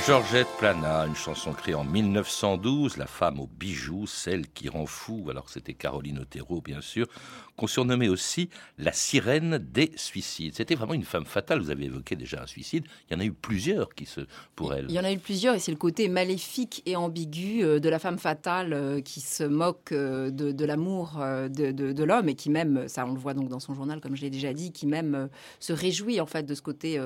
Georgette 0.06 0.48
Plana, 0.60 1.06
une 1.08 1.16
chanson 1.16 1.54
créée 1.54 1.76
en 1.76 1.86
1912, 1.86 2.98
La 2.98 3.08
femme 3.08 3.40
aux 3.40 3.48
bijoux, 3.48 4.06
celle 4.06 4.50
qui 4.50 4.68
rend 4.68 4.86
fou. 4.86 5.28
Alors 5.30 5.50
c'était 5.50 5.74
Caroline 5.74 6.20
Otero, 6.20 6.60
bien 6.60 6.82
sûr, 6.82 7.08
qu'on 7.56 7.68
surnommait 7.68 8.10
aussi 8.10 8.50
la 8.78 8.92
sirène 8.92 9.60
des 9.60 9.94
suicides. 9.96 10.56
C'était 10.56 10.76
vraiment 10.76 10.94
une 10.94 11.06
femme 11.06 11.26
fatale. 11.26 11.62
Vous 11.62 11.70
avez 11.70 11.86
évoqué 11.86 12.18
déjà 12.18 12.42
un 12.42 12.48
suicide. 12.48 12.84
Il 13.10 13.14
y 13.14 13.16
en 13.16 13.22
a 13.22 13.26
eu 13.26 13.32
plusieurs 13.32 13.96
qui 13.96 14.06
se, 14.06 14.22
pour 14.58 14.74
elle. 14.74 14.88
Il 14.90 14.96
y 14.96 15.00
en 15.00 15.06
a 15.06 15.12
eu 15.14 15.20
plusieurs 15.20 15.56
et 15.56 15.60
c'est 15.60 15.72
le 15.72 15.78
côté 15.78 16.10
maléfique 16.10 16.82
et 16.86 16.98
ambigu 16.98 17.64
euh, 17.64 17.80
de 17.80 17.88
la 17.88 18.00
femme 18.00 18.18
fatale 18.18 18.74
euh, 18.74 19.00
qui 19.00 19.22
se 19.22 19.44
moque 19.46 19.94
euh, 19.94 20.32
de, 20.32 20.66
l'amour 20.66 21.14
de, 21.18 21.72
de- 21.72 22.04
l'homme 22.04 22.28
et 22.28 22.36
qui 22.36 22.50
même, 22.50 22.90
ça 22.90 23.06
on 23.06 23.14
le 23.14 23.20
voit 23.20 23.34
donc 23.34 23.48
dans 23.48 23.62
son 23.62 23.74
journal 23.74 24.02
comme 24.02 24.18
je 24.18 24.22
l'ai 24.24 24.30
déjà 24.30 24.52
dit, 24.54 24.74
qui 24.74 24.86
même 24.86 25.30
se 25.62 25.72
réjouit 25.72 26.20
en 26.20 26.26
fait 26.26 26.44
de 26.44 26.56
ce 26.56 26.62
côté 26.62 27.00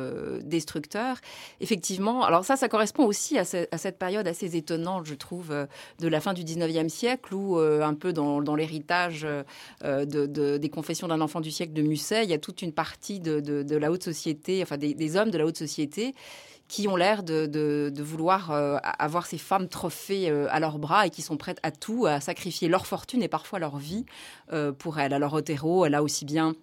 destructeur. 0.44 1.18
Effectivement, 1.60 2.24
alors 2.24 2.44
ça, 2.44 2.56
ça 2.56 2.68
correspond 2.68 2.87
aussi 3.06 3.38
à, 3.38 3.46
ce- 3.46 3.68
à 3.72 3.78
cette 3.78 3.98
période 3.98 4.28
assez 4.28 4.56
étonnante, 4.56 5.06
je 5.06 5.14
trouve, 5.14 5.52
euh, 5.52 5.66
de 6.00 6.08
la 6.08 6.20
fin 6.20 6.34
du 6.34 6.44
19e 6.44 6.90
siècle 6.90 7.34
où 7.34 7.58
euh, 7.60 7.82
un 7.82 7.94
peu 7.94 8.14
dans, 8.14 8.56
l'héritage 8.56 9.26
euh, 9.26 10.06
de, 10.06 10.26
de- 10.26 10.58
des 10.58 10.70
confessions 10.70 11.08
d'un 11.08 11.22
enfant 11.22 11.42
du 11.42 11.52
siècle 11.52 11.74
de 11.74 11.82
Musset, 11.82 12.24
il 12.24 12.30
y 12.30 12.34
a 12.34 12.38
toute 12.38 12.62
une 12.62 12.72
partie 12.74 13.20
de, 13.20 13.76
la 13.78 13.92
haute 13.92 14.04
société, 14.04 14.62
enfin 14.64 14.78
des, 14.78 15.18
hommes 15.18 15.32
de 15.32 15.38
la 15.38 15.46
haute 15.46 15.58
société 15.58 16.14
qui 16.68 16.88
ont 16.88 16.96
l'air 16.96 17.24
de, 17.24 17.92
vouloir 18.00 18.52
avoir 19.00 19.26
ces 19.26 19.38
femmes 19.38 19.70
trophées 19.70 20.30
à 20.30 20.60
leurs 20.60 20.80
bras 20.80 21.08
et 21.08 21.10
qui 21.10 21.22
sont 21.22 21.38
prêtes 21.38 21.60
à 21.64 21.72
tout, 21.72 22.06
à 22.06 22.20
sacrifier 22.20 22.68
leur 22.68 22.86
fortune 22.86 23.24
et 23.24 23.30
parfois 23.30 23.60
leur 23.60 23.78
vie 23.78 24.06
pour 24.78 25.00
elles. 25.00 25.14
Alors 25.14 25.34
Otero, 25.34 25.86
elle 25.86 25.96
a 25.96 26.04
aussi 26.04 26.26
bien 26.26 26.56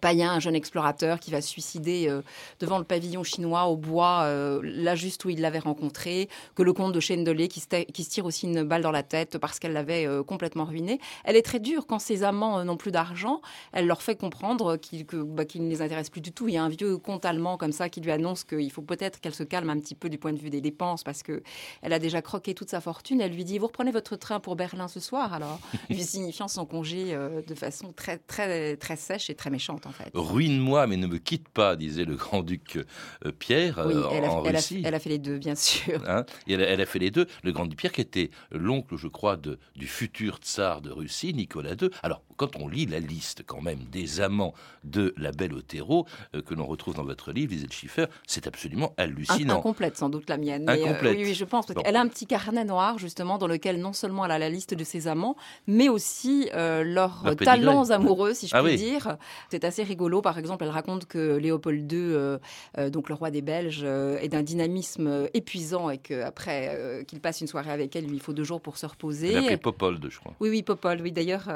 Payen, 0.00 0.30
un 0.32 0.40
jeune 0.40 0.54
explorateur 0.54 1.20
qui 1.20 1.30
va 1.30 1.40
se 1.40 1.48
suicider 1.48 2.08
euh, 2.08 2.22
devant 2.60 2.78
le 2.78 2.84
pavillon 2.84 3.22
chinois 3.22 3.64
au 3.66 3.76
bois, 3.76 4.22
euh, 4.24 4.60
là 4.62 4.94
juste 4.94 5.24
où 5.24 5.30
il 5.30 5.40
l'avait 5.40 5.58
rencontré, 5.58 6.28
que 6.54 6.62
le 6.62 6.72
comte 6.72 6.92
de 6.92 7.00
Chênedelay 7.00 7.48
qui, 7.48 7.60
se 7.60 7.66
ta- 7.68 7.84
qui 7.84 8.04
se 8.04 8.10
tire 8.10 8.24
aussi 8.26 8.46
une 8.46 8.62
balle 8.62 8.82
dans 8.82 8.90
la 8.90 9.02
tête 9.02 9.38
parce 9.38 9.58
qu'elle 9.58 9.72
l'avait 9.72 10.06
euh, 10.06 10.22
complètement 10.22 10.64
ruiné. 10.64 11.00
Elle 11.24 11.36
est 11.36 11.42
très 11.42 11.60
dure 11.60 11.86
quand 11.86 11.98
ses 11.98 12.22
amants 12.22 12.64
n'ont 12.64 12.76
plus 12.76 12.90
d'argent. 12.90 13.40
Elle 13.72 13.86
leur 13.86 14.02
fait 14.02 14.16
comprendre 14.16 14.76
qu'il 14.76 15.04
bah, 15.06 15.44
qu'il 15.44 15.64
ne 15.64 15.70
les 15.70 15.82
intéresse 15.82 16.10
plus 16.10 16.20
du 16.20 16.32
tout. 16.32 16.48
Il 16.48 16.54
y 16.54 16.56
a 16.56 16.62
un 16.64 16.68
vieux 16.68 16.96
comte 16.98 17.24
allemand 17.24 17.56
comme 17.56 17.72
ça 17.72 17.88
qui 17.88 18.00
lui 18.00 18.10
annonce 18.10 18.44
qu'il 18.44 18.70
faut 18.70 18.82
peut-être 18.82 19.20
qu'elle 19.20 19.34
se 19.34 19.42
calme 19.42 19.70
un 19.70 19.78
petit 19.78 19.94
peu 19.94 20.08
du 20.08 20.18
point 20.18 20.32
de 20.32 20.38
vue 20.38 20.50
des 20.50 20.60
dépenses 20.60 21.04
parce 21.04 21.22
que 21.22 21.42
elle 21.82 21.92
a 21.92 21.98
déjà 21.98 22.22
croqué 22.22 22.54
toute 22.54 22.70
sa 22.70 22.80
fortune. 22.80 23.20
Elle 23.20 23.32
lui 23.32 23.44
dit 23.44 23.58
vous 23.58 23.66
reprenez 23.66 23.90
votre 23.90 24.16
train 24.16 24.40
pour 24.40 24.56
Berlin 24.56 24.88
ce 24.88 25.00
soir 25.00 25.32
alors, 25.32 25.60
lui 25.90 26.02
signifiant 26.02 26.48
son 26.48 26.66
congé 26.66 27.14
de 27.14 27.54
façon 27.54 27.92
très 27.92 28.18
très 28.18 28.76
très 28.76 28.96
sèche 28.96 29.30
et 29.30 29.34
très 29.34 29.50
méchante 29.50 29.83
en 29.86 29.92
fait. 29.92 30.10
Ruine-moi, 30.14 30.86
mais 30.86 30.96
ne 30.96 31.06
me 31.06 31.18
quitte 31.18 31.48
pas, 31.48 31.76
disait 31.76 32.04
le 32.04 32.16
grand-duc 32.16 32.78
euh, 33.24 33.32
Pierre 33.38 33.82
Oui, 33.86 33.94
euh, 33.94 34.08
elle 34.12 34.24
a, 34.24 34.32
en 34.32 34.44
elle 34.44 34.54
a- 34.56 34.58
Russie. 34.58 34.82
elle 34.84 34.94
a 34.94 34.98
fait 34.98 35.10
les 35.10 35.18
deux, 35.18 35.38
bien 35.38 35.54
sûr. 35.54 36.02
Hein, 36.08 36.24
et 36.46 36.54
elle, 36.54 36.62
a- 36.62 36.66
elle 36.68 36.80
a 36.80 36.86
fait 36.86 36.98
les 36.98 37.10
deux. 37.10 37.26
Le 37.42 37.52
grand-duc 37.52 37.78
Pierre, 37.78 37.92
qui 37.92 38.00
était 38.00 38.30
l'oncle, 38.50 38.96
je 38.96 39.08
crois, 39.08 39.36
de, 39.36 39.58
du 39.76 39.86
futur 39.86 40.38
tsar 40.38 40.80
de 40.80 40.90
Russie, 40.90 41.34
Nicolas 41.34 41.72
II. 41.80 41.90
Alors, 42.02 42.22
quand 42.36 42.56
on 42.56 42.68
lit 42.68 42.86
la 42.86 43.00
liste 43.00 43.42
quand 43.46 43.60
même 43.60 43.78
des 43.90 44.20
amants 44.20 44.54
de 44.84 45.14
la 45.16 45.32
belle 45.32 45.52
Otero 45.54 46.06
euh, 46.34 46.42
que 46.42 46.54
l'on 46.54 46.66
retrouve 46.66 46.94
dans 46.94 47.04
votre 47.04 47.32
livre, 47.32 47.52
Lisette 47.52 47.72
Schiffer, 47.72 48.06
c'est 48.26 48.46
absolument 48.46 48.92
hallucinant. 48.96 49.58
Incomplète 49.58 49.96
sans 49.96 50.08
doute 50.08 50.28
la 50.28 50.36
mienne. 50.36 50.64
mais, 50.66 50.80
euh, 50.82 50.86
Incomplète. 50.86 51.16
oui, 51.16 51.24
oui, 51.24 51.34
je 51.34 51.44
pense. 51.44 51.66
Parce 51.66 51.76
Bon. 51.76 51.82
qu'elle 51.82 51.96
a 51.96 52.00
un 52.00 52.08
petit 52.08 52.26
carnet 52.26 52.64
noir 52.64 52.98
justement 52.98 53.38
dans 53.38 53.46
lequel 53.46 53.80
non 53.80 53.92
seulement 53.92 54.24
elle 54.24 54.30
a 54.32 54.38
la 54.38 54.48
liste 54.50 54.74
de 54.74 54.84
ses 54.84 55.08
amants, 55.08 55.36
mais 55.66 55.88
aussi 55.88 56.48
euh, 56.54 56.82
leurs 56.84 57.22
Leur 57.24 57.36
pédigré. 57.36 57.44
talents 57.44 57.90
amoureux, 57.90 58.34
si 58.34 58.46
je 58.48 58.54
Ah 58.56 58.62
puis 58.62 58.72
oui. 58.72 58.76
dire. 58.76 59.16
C'est 59.50 59.64
assez 59.64 59.82
rigolo. 59.82 60.20
Par 60.22 60.38
exemple, 60.38 60.64
elle 60.64 60.70
raconte 60.70 61.06
que 61.06 61.36
Léopold 61.36 61.90
II, 61.90 62.90
donc 62.90 63.08
le 63.08 63.14
roi 63.14 63.30
des 63.30 63.42
Belges, 63.42 63.84
est 63.84 64.28
d'un 64.28 64.42
dynamisme 64.42 65.28
épuisant 65.34 65.90
et 65.90 65.98
qu'après 65.98 67.04
qu'il 67.08 67.20
passe 67.20 67.40
une 67.40 67.46
soirée 67.46 67.70
avec 67.70 67.94
elle, 67.96 68.04
il 68.04 68.10
lui 68.10 68.18
faut 68.18 68.32
deux 68.32 68.44
jours 68.44 68.60
pour 68.60 68.76
se 68.76 68.86
reposer. 68.86 69.28
Elle 69.28 69.34
l'appelait 69.34 69.56
Popold, 69.56 70.06
je 70.10 70.18
crois. 70.18 70.34
Oui, 70.40 70.48
oui, 70.50 70.62
Popol. 70.62 71.00
Oui, 71.02 71.12
d'ailleurs, 71.12 71.48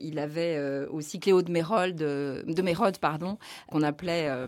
il 0.00 0.18
avait 0.18 0.56
euh, 0.56 0.86
aussi 0.90 1.20
Cléo 1.20 1.42
de 1.42 1.50
Mérode, 1.50 1.96
de 1.96 2.62
Mérode, 2.62 2.98
pardon, 2.98 3.38
qu'on 3.70 3.82
appelait, 3.82 4.28
euh, 4.28 4.46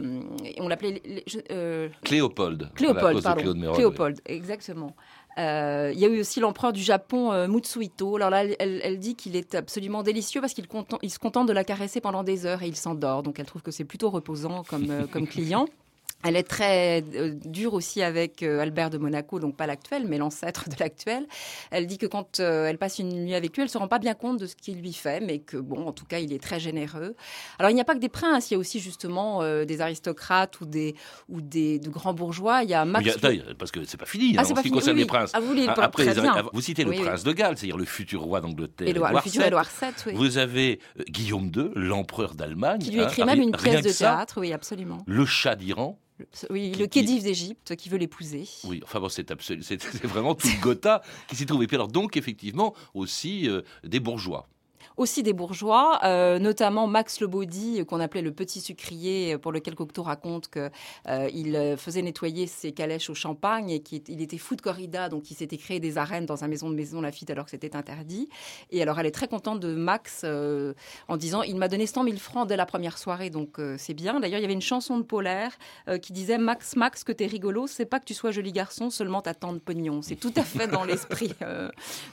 on 0.59 0.69
l'appelait 0.69 1.03
euh, 1.51 1.89
Cléopold. 2.05 2.71
Cléopold, 2.75 3.23
pardon. 3.23 3.41
Cléo 3.41 3.55
de 3.55 3.59
Mérode, 3.59 3.77
Cléopold, 3.77 4.21
exactement. 4.27 4.95
Euh, 5.39 5.91
il 5.95 6.01
y 6.01 6.05
a 6.05 6.09
eu 6.09 6.21
aussi 6.21 6.41
l'empereur 6.41 6.73
du 6.73 6.83
Japon, 6.83 7.33
euh, 7.33 7.49
Mutsuhito. 7.49 8.17
Alors 8.17 8.31
là, 8.31 8.45
elle, 8.59 8.99
dit 8.99 9.15
qu'il 9.15 9.37
est 9.37 9.55
absolument 9.55 10.03
délicieux 10.03 10.41
parce 10.41 10.53
qu'il 10.53 10.67
il 11.03 11.11
se 11.11 11.19
contente 11.19 11.49
de 11.49 11.53
la 11.53 11.65
caresser 11.65 12.01
pendant 12.01 12.23
des 12.23 12.45
heures 12.45 12.63
et 12.63 12.69
il 12.69 12.77
s'endort. 12.77 13.23
Donc 13.23 13.39
elle 13.39 13.47
trouve 13.47 13.63
que 13.63 13.71
c'est 13.71 13.85
plutôt 13.85 14.11
reposant 14.11 14.63
comme, 14.65 14.91
euh, 14.91 15.07
comme 15.07 15.27
client. 15.27 15.67
Elle 16.25 16.37
est 16.37 16.43
très 16.45 17.03
euh, 17.15 17.35
dure 17.45 17.75
aussi 17.75 18.03
avec 18.03 18.43
euh, 18.43 18.61
Albert 18.61 18.91
de 18.91 18.99
Monaco, 18.99 19.41
donc 19.41 19.57
pas 19.57 19.67
l'actuel, 19.67 20.07
mais 20.07 20.19
l'ancêtre 20.19 20.69
de 20.69 20.75
l'actuel. 20.79 21.27
Elle 21.71 21.87
dit 21.87 21.99
que 21.99 22.07
quand 22.07 22.41
euh, 22.41 22.67
elle 22.67 22.79
passe 22.79 22.99
une 22.99 23.25
nuit 23.25 23.35
avec 23.35 23.55
lui, 23.57 23.63
elle 23.65 23.69
se 23.69 23.79
rend 23.79 23.89
pas 23.89 23.99
bien 23.99 24.15
compte 24.15 24.39
de 24.39 24.47
ce 24.47 24.55
qu'il 24.57 24.79
lui 24.81 24.93
fait, 24.93 25.21
mais 25.21 25.41
que 25.41 25.57
bon, 25.57 25.87
en 25.87 25.93
tout 25.93 26.05
cas, 26.05 26.19
il 26.19 26.33
est 26.33 26.43
très 26.43 26.61
généreux. 26.61 27.15
Alors 27.59 27.71
il 27.71 27.75
n'y 27.75 27.81
a 27.81 27.85
pas 27.85 27.95
que 27.95 28.01
des 28.01 28.09
princes, 28.09 28.51
il 28.51 28.55
y 28.55 28.57
a 28.57 28.59
aussi 28.61 28.79
justement 28.81 29.43
euh, 29.43 29.65
des 29.65 29.81
aristocrates 29.81 30.61
ou 30.61 30.67
des 30.67 30.95
ou 31.29 31.41
des 31.41 31.79
de 31.79 31.89
grands 31.91 32.15
bourgeois. 32.15 32.63
Il 32.63 32.71
y 32.71 32.75
a 32.75 32.85
Max. 32.85 33.05
il 33.05 33.09
y 33.09 33.11
a- 33.13 33.43
attends, 33.43 33.55
parce 33.59 33.71
que 33.71 33.85
c'est 33.85 33.97
pas 33.97 34.07
fini 34.07 34.35
Ah, 34.37 34.41
hein, 34.41 34.45
c'est 34.45 34.53
en 34.53 34.55
pas 34.55 34.61
ce 34.61 34.63
qui 34.63 34.69
fini, 34.69 34.79
concerne 34.79 34.97
oui, 34.97 35.03
les 35.03 35.07
princes. 35.09 35.31
Ah, 35.35 35.41
vous 35.41 35.55
Ah, 35.67 35.75
Après, 35.83 36.05
les- 36.05 36.21
vous 36.53 36.61
citez 36.61 36.85
Oui, 36.85 36.99
le 36.99 37.05
prince 37.05 37.25
de 37.25 37.33
Galles, 37.33 37.57
c'est-à-dire 37.59 37.77
le 37.77 37.85
futur 37.85 38.23
roi 38.23 38.41
d'Angleterre. 38.41 38.87
Le 38.87 39.21
futur. 39.21 39.43
Édouard 39.45 39.69
VII, 39.81 39.91
oui. 40.07 40.13
Vous 40.15 40.39
avez 40.39 40.79
Guillaume 41.09 41.51
II, 41.55 41.71
l'empereur 41.75 42.35
d'Allemagne. 42.35 42.81
qui 42.81 42.91
lui 42.91 43.01
hein, 43.01 43.09
écrit 43.09 43.25
même 43.25 43.41
une 43.41 43.53
pièce 43.53 43.83
de 43.83 43.89
ça. 43.91 44.11
théâtre, 44.15 44.41
oui, 44.41 44.53
absolument. 44.53 44.99
Le 45.07 45.27
chat 45.27 45.57
d'Iran. 45.57 45.99
Oui, 46.51 46.73
le 46.73 46.87
Khedive 46.87 47.23
d'Égypte 47.23 47.77
qui 47.77 47.89
veut 47.89 47.99
l'épouser. 47.99 48.49
Oui, 48.65 48.81
enfin 48.85 49.01
bon, 49.01 49.09
c'est 49.09 49.31
vraiment 50.05 50.35
tout 50.35 50.49
le 50.49 50.61
Gotha 50.61 51.03
qui 51.29 51.37
s'y 51.37 51.47
trouve. 51.47 51.63
Et 51.63 51.67
puis 51.67 51.77
alors 51.77 51.89
donc 51.89 52.17
effectivement 52.17 52.75
aussi 52.95 53.49
euh, 53.49 53.63
des 53.85 54.01
bourgeois. 54.01 54.49
Aussi 54.97 55.23
des 55.23 55.33
bourgeois, 55.33 56.01
euh, 56.05 56.39
notamment 56.39 56.87
Max 56.87 57.21
Le 57.21 57.27
Baudy, 57.27 57.81
euh, 57.81 57.85
qu'on 57.85 58.01
appelait 58.01 58.23
le 58.23 58.33
petit 58.33 58.61
sucrier, 58.61 59.35
euh, 59.35 59.39
pour 59.39 59.53
lequel 59.53 59.75
Cocteau 59.75 60.03
raconte 60.03 60.49
que 60.49 60.71
il 61.33 61.57
euh, 61.57 61.77
faisait 61.77 62.03
nettoyer 62.03 62.47
ses 62.47 62.73
calèches 62.73 63.11
au 63.11 63.15
champagne 63.15 63.71
et 63.71 63.81
qu'il 63.81 64.03
il 64.09 64.21
était 64.21 64.39
fou 64.39 64.57
de 64.57 64.61
corrida, 64.61 65.09
donc 65.09 65.31
il 65.31 65.35
s'était 65.35 65.57
créé 65.57 65.81
des 65.81 65.99
arènes 65.99 66.27
dans 66.27 66.37
sa 66.37 66.49
maison 66.49 66.71
de 66.71 66.75
maison 66.75 67.01
Lafitte 67.01 67.31
alors 67.31 67.45
que 67.45 67.51
c'était 67.51 67.77
interdit. 67.77 68.29
Et 68.71 68.83
alors 68.83 68.99
elle 68.99 69.07
est 69.07 69.13
très 69.13 69.29
contente 69.29 69.61
de 69.61 69.75
Max 69.75 70.25
en 70.25 71.17
disant 71.17 71.43
il 71.43 71.57
m'a 71.57 71.69
donné 71.69 71.87
100 71.87 72.05
000 72.05 72.17
francs 72.17 72.49
dès 72.49 72.57
la 72.57 72.67
première 72.67 72.99
soirée, 72.99 73.31
donc 73.31 73.59
c'est 73.79 73.95
bien. 73.95 74.21
D'ailleurs 74.21 74.39
il 74.39 74.43
y 74.43 74.45
avait 74.45 74.55
une 74.55 74.61
chanson 74.61 74.99
de 74.99 75.03
Polaire 75.03 75.53
qui 76.03 76.13
disait 76.13 76.39
Max 76.39 76.77
Max 76.77 77.05
que 77.05 77.13
t'es 77.13 77.27
rigolo, 77.27 77.67
c'est 77.67 77.87
pas 77.87 78.01
que 78.01 78.05
tu 78.05 78.15
sois 78.15 78.31
joli 78.31 78.53
garçon, 78.53 78.91
seulement 78.91 79.23
tant 79.23 79.53
de 79.53 79.59
pognon. 79.59 80.03
C'est 80.03 80.17
tout 80.17 80.33
à 80.37 80.43
fait 80.43 80.67
dans 80.67 80.85
l'esprit 80.85 81.33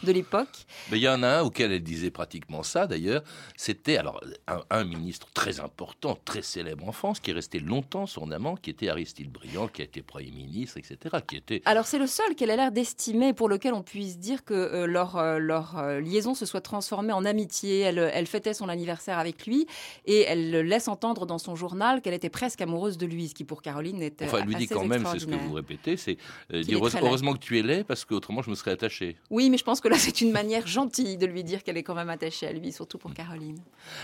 de 0.04 0.12
l'époque. 0.12 0.66
Il 0.92 0.98
y 0.98 1.10
en 1.10 1.24
a 1.24 1.28
un 1.28 1.42
auquel 1.42 1.72
elle 1.72 1.84
disait 1.84 2.12
pratiquement 2.12 2.64
ça 2.64 2.79
d'ailleurs. 2.88 3.24
C'était 3.56 3.98
alors 3.98 4.22
un, 4.48 4.62
un 4.70 4.84
ministre 4.84 5.28
très 5.34 5.60
important, 5.60 6.18
très 6.26 6.42
célèbre 6.42 6.88
en 6.88 6.92
France, 6.92 7.20
qui 7.20 7.32
est 7.32 7.34
resté 7.34 7.60
longtemps 7.60 8.06
son 8.06 8.32
amant, 8.32 8.56
qui 8.56 8.70
était 8.70 8.90
Aristide 8.90 9.32
Briand, 9.32 9.68
qui 9.68 9.82
a 9.82 9.86
été 9.86 10.02
Premier 10.02 10.32
ministre, 10.32 10.78
etc. 10.78 11.18
Qui 11.26 11.38
était 11.38 11.62
Alors 11.66 11.86
c'est 11.86 12.00
le 12.00 12.08
seul 12.08 12.36
qu'elle 12.36 12.52
a 12.52 12.56
l'air 12.56 12.72
d'estimer 12.72 13.34
pour 13.34 13.50
lequel 13.50 13.74
on 13.74 13.84
puisse 13.84 14.18
dire 14.18 14.44
que 14.44 14.54
euh, 14.54 14.86
leur, 14.86 15.18
euh, 15.18 15.40
leur 15.40 15.78
euh, 15.78 16.00
liaison 16.00 16.34
se 16.34 16.46
soit 16.46 16.62
transformée 16.62 17.14
en 17.14 17.26
amitié. 17.26 17.80
Elle, 17.80 18.00
elle 18.14 18.28
fêtait 18.28 18.54
son 18.54 18.70
anniversaire 18.70 19.20
avec 19.20 19.46
lui 19.46 19.68
et 20.06 20.22
elle 20.22 20.52
le 20.52 20.62
laisse 20.62 20.88
entendre 20.88 21.26
dans 21.26 21.38
son 21.38 21.56
journal 21.56 22.02
qu'elle 22.02 22.14
était 22.14 22.30
presque 22.30 22.62
amoureuse 22.62 22.98
de 22.98 23.06
lui, 23.06 23.30
ce 23.30 23.36
qui 23.36 23.44
pour 23.44 23.62
Caroline 23.62 24.02
était 24.02 24.26
Enfin, 24.26 24.40
elle 24.42 24.48
lui 24.48 24.56
dit 24.56 24.68
quand 24.68 24.86
même, 24.86 25.06
c'est 25.12 25.20
ce 25.20 25.26
que 25.26 25.36
vous 25.36 25.54
répétez, 25.54 25.98
c'est 25.98 26.18
dire 26.52 26.80
heureusement 26.84 27.34
que 27.34 27.40
tu 27.40 27.60
es 27.60 27.62
laid, 27.62 27.84
parce 27.84 28.06
qu'autrement 28.06 28.42
je 28.42 28.50
me 28.50 28.56
serais 28.56 28.72
attaché. 28.72 29.16
Oui, 29.30 29.50
mais 29.50 29.58
je 29.58 29.64
pense 29.64 29.82
que 29.82 29.88
là 29.88 29.98
c'est 29.98 30.22
une 30.22 30.32
manière 30.32 30.68
gentille 30.68 31.18
de 31.18 31.26
lui 31.26 31.44
dire 31.44 31.64
qu'elle 31.64 31.78
est 31.78 31.84
quand 31.84 31.96
même 31.96 32.10
attachée 32.10 32.48
à 32.48 32.52
lui, 32.52 32.59
surtout 32.72 32.98
pour 32.98 33.14
Caroline. 33.14 33.60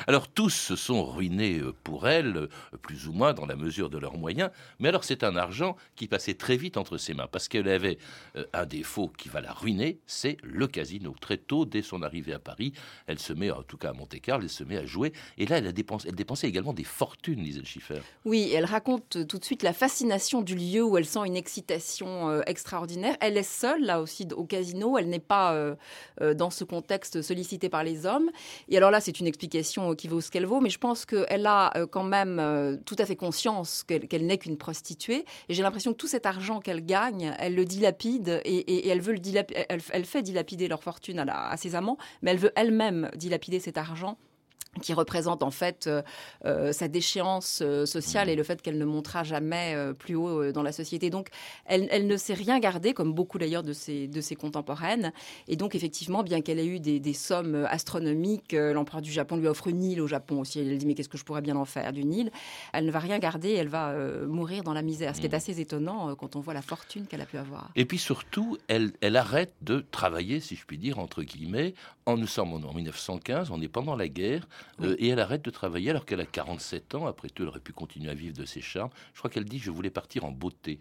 Alors 0.08 0.28
tous 0.28 0.50
se 0.50 0.76
sont 0.76 1.04
ruinés 1.04 1.60
euh, 1.60 1.74
pour 1.84 2.08
elle, 2.08 2.38
euh, 2.38 2.50
plus 2.82 3.08
ou 3.08 3.13
moins 3.13 3.34
dans 3.34 3.46
la 3.46 3.56
mesure 3.56 3.89
de 3.89 3.98
leurs 3.98 4.18
moyens, 4.18 4.50
mais 4.80 4.89
alors 4.89 5.04
c'est 5.04 5.24
un 5.24 5.36
argent 5.36 5.76
qui 5.96 6.08
passait 6.08 6.34
très 6.34 6.58
vite 6.58 6.78
entre 6.78 6.98
ses 6.98 7.13
mains, 7.13 7.28
parce 7.32 7.48
qu'elle 7.48 7.68
avait 7.68 7.98
euh, 8.36 8.46
un 8.54 8.65
défaut 8.65 9.12
qui 9.18 9.30
va 9.30 9.41
la 9.41 9.54
ruiner, 9.54 10.00
c'est 10.08 10.38
le 10.44 10.68
casino. 10.68 11.15
Très 11.20 11.38
tôt, 11.38 11.65
dès 11.65 11.82
son 11.82 12.02
arrivée 12.02 12.34
à 12.34 12.39
Paris, 12.39 12.74
elle 13.08 13.20
se 13.20 13.34
met, 13.34 13.52
en 13.52 13.63
tout 13.63 13.78
cas 13.78 13.89
à 13.89 13.94
Monte-Carlo, 13.94 14.44
elle 14.44 14.50
se 14.50 14.63
met 14.63 14.78
à 14.78 14.86
jouer, 14.86 15.13
et 15.38 15.46
là 15.46 15.58
elle, 15.58 15.68
a 15.68 15.72
dépensé, 15.72 16.08
elle 16.08 16.15
dépensait 16.15 16.48
également 16.48 16.74
des 16.74 16.84
fortunes, 16.84 17.41
Lisette 17.41 17.65
Schiffer. 17.65 18.02
Oui, 18.26 18.52
elle 18.54 18.65
raconte 18.65 19.28
tout 19.28 19.38
de 19.38 19.46
suite 19.46 19.63
la 19.63 19.74
fascination 19.74 20.41
du 20.41 20.56
lieu 20.56 20.84
où 20.84 20.98
elle 20.98 21.06
sent 21.06 21.26
une 21.26 21.36
excitation 21.36 22.41
extraordinaire. 22.44 23.15
Elle 23.20 23.38
est 23.38 23.44
seule, 23.44 23.84
là 23.84 24.02
aussi, 24.02 24.28
au 24.36 24.46
casino. 24.46 24.98
Elle 24.98 25.10
n'est 25.10 25.20
pas 25.20 25.54
euh, 26.22 26.34
dans 26.34 26.50
ce 26.50 26.63
contexte 26.63 27.22
sollicitée 27.22 27.70
par 27.70 27.84
les 27.84 28.06
hommes. 28.06 28.30
Et 28.70 28.78
alors 28.78 28.92
là, 28.92 29.02
c'est 29.02 29.20
une 29.20 29.28
explication 29.28 29.96
qui 29.96 30.08
vaut 30.08 30.22
ce 30.22 30.32
qu'elle 30.32 30.46
vaut, 30.46 30.62
mais 30.62 30.70
je 30.70 30.80
pense 30.80 31.06
qu'elle 31.06 31.46
a 31.46 31.76
euh, 31.78 31.88
quand 31.88 32.04
même 32.04 32.40
euh, 32.40 32.78
tout 32.86 32.96
à 33.00 33.06
fait 33.06 33.16
conscience 33.16 33.84
qu'elle 33.84 34.26
n'est 34.26 34.38
qu'une 34.38 34.58
prostituée. 34.58 35.26
Et 35.50 35.54
j'ai 35.54 35.64
l'impression 35.64 35.94
que 35.94 35.98
tout 35.98 36.08
cet 36.08 36.26
argent 36.26 36.60
qu'elle 36.60 36.86
gagne, 36.86 37.34
elle 37.40 37.56
le 37.56 37.66
dilapide 37.66 38.42
et, 38.46 38.90
elle 38.90 39.02
veut 39.02 39.14
le 39.14 39.20
dilapi- 39.20 39.66
elle, 39.70 40.06
fait 40.06 40.22
dilapider 40.22 40.68
leur 40.68 40.84
fortune 40.84 41.26
à 41.28 41.58
ses 41.58 41.76
amants, 41.76 41.98
mais 42.22 42.32
elle 42.32 42.38
veut 42.38 42.52
elle-même 42.56 43.10
dilapider 43.16 43.60
cet 43.60 43.78
argent 43.78 44.18
qui 44.82 44.94
représente 44.94 45.44
en 45.44 45.52
fait 45.52 45.88
euh, 45.88 46.02
euh, 46.46 46.72
sa 46.72 46.88
déchéance 46.88 47.60
euh, 47.62 47.86
sociale 47.86 48.30
et 48.30 48.36
le 48.36 48.44
fait 48.44 48.62
qu'elle 48.62 48.78
ne 48.78 48.86
montera 48.86 49.24
jamais 49.24 49.74
euh, 49.76 49.94
plus 49.94 50.16
haut 50.16 50.52
dans 50.52 50.64
la 50.64 50.72
société. 50.72 51.10
Donc, 51.10 51.30
elle, 51.66 51.88
elle 51.92 52.08
ne 52.08 52.18
sait 52.18 52.34
rien 52.34 52.60
garder, 52.60 52.94
comme 52.94 53.14
beaucoup 53.14 53.38
d'ailleurs 53.38 53.64
de 53.64 53.74
ses, 53.74 54.08
de 54.08 54.22
ses 54.22 54.36
contemporaines. 54.36 55.12
Et 55.48 55.56
donc, 55.56 55.76
effectivement, 55.76 56.24
bien 56.24 56.42
qu'elle 56.42 56.60
ait 56.60 56.66
eu 56.66 56.80
des, 56.80 57.00
des 57.00 57.14
sommes 57.14 57.68
astronomiques, 57.70 58.54
l'empereur 58.54 59.02
du 59.02 59.12
Japon 59.12 59.38
lui 59.38 59.48
offre 59.48 59.68
une 59.68 59.84
île 59.84 60.02
au 60.02 60.08
Japon 60.08 60.40
aussi. 60.42 60.60
Elle 60.60 60.78
dit 60.78 60.86
mais 60.86 60.94
qu'est-ce 60.94 61.10
que 61.10 61.18
je 61.18 61.24
pourrais 61.24 61.42
bien 61.42 61.56
en 61.56 61.66
faire 61.66 61.94
d'une 61.94 62.14
île? 62.14 62.32
Elle 62.74 62.86
ne 62.86 62.92
va 62.92 63.00
rien 63.00 63.20
garder, 63.20 63.54
elle 63.54 63.68
va 63.68 63.96
mourir 64.28 64.64
dans 64.64 64.74
la 64.74 64.82
misère, 64.82 65.16
ce 65.16 65.22
qui 65.22 65.28
est 65.28 65.36
assez 65.36 65.60
étonnant 65.60 66.16
quand 66.16 66.36
on 66.36 66.40
voit 66.40 66.54
la 66.54 66.62
fortune 66.62 67.08
qu'elle 67.08 67.22
a 67.22 67.26
pu 67.26 67.38
avoir. 67.38 67.72
Et 67.76 67.86
puis 67.86 67.98
surtout, 67.98 68.58
elle, 68.68 68.92
elle 69.02 69.16
arrête 69.16 69.54
de 69.62 69.86
travailler, 69.92 70.40
si 70.40 70.56
je 70.56 70.66
puis 70.66 70.78
dire, 70.78 71.00
entre 71.00 71.24
guillemets. 71.24 71.74
En, 72.06 72.18
nous 72.18 72.28
sommes 72.28 72.54
en 72.54 72.74
1915, 72.74 73.52
on 73.52 73.62
est 73.62 73.68
pendant 73.68 73.96
la 73.96 74.08
guerre, 74.08 74.48
euh, 74.82 74.95
et 74.99 75.10
elle 75.10 75.19
arrête 75.19 75.43
de 75.43 75.49
travailler 75.49 75.89
alors 75.89 76.06
qu'elle 76.06 76.21
a 76.21 76.25
47 76.25 76.95
ans. 76.95 77.08
Après 77.08 77.30
tout, 77.30 77.43
elle 77.43 77.49
aurait 77.49 77.60
pu 77.60 77.73
continuer 77.73 78.10
à 78.10 78.13
vivre 78.13 78.36
de 78.36 78.45
ses 78.45 78.62
charmes. 78.62 78.91
Je 79.13 79.19
crois 79.19 79.30
qu'elle 79.30 79.45
dit 79.45 79.60
Je 79.60 79.71
voulais 79.71 79.89
partir 79.89 80.25
en 80.25 80.32
beauté. 80.32 80.80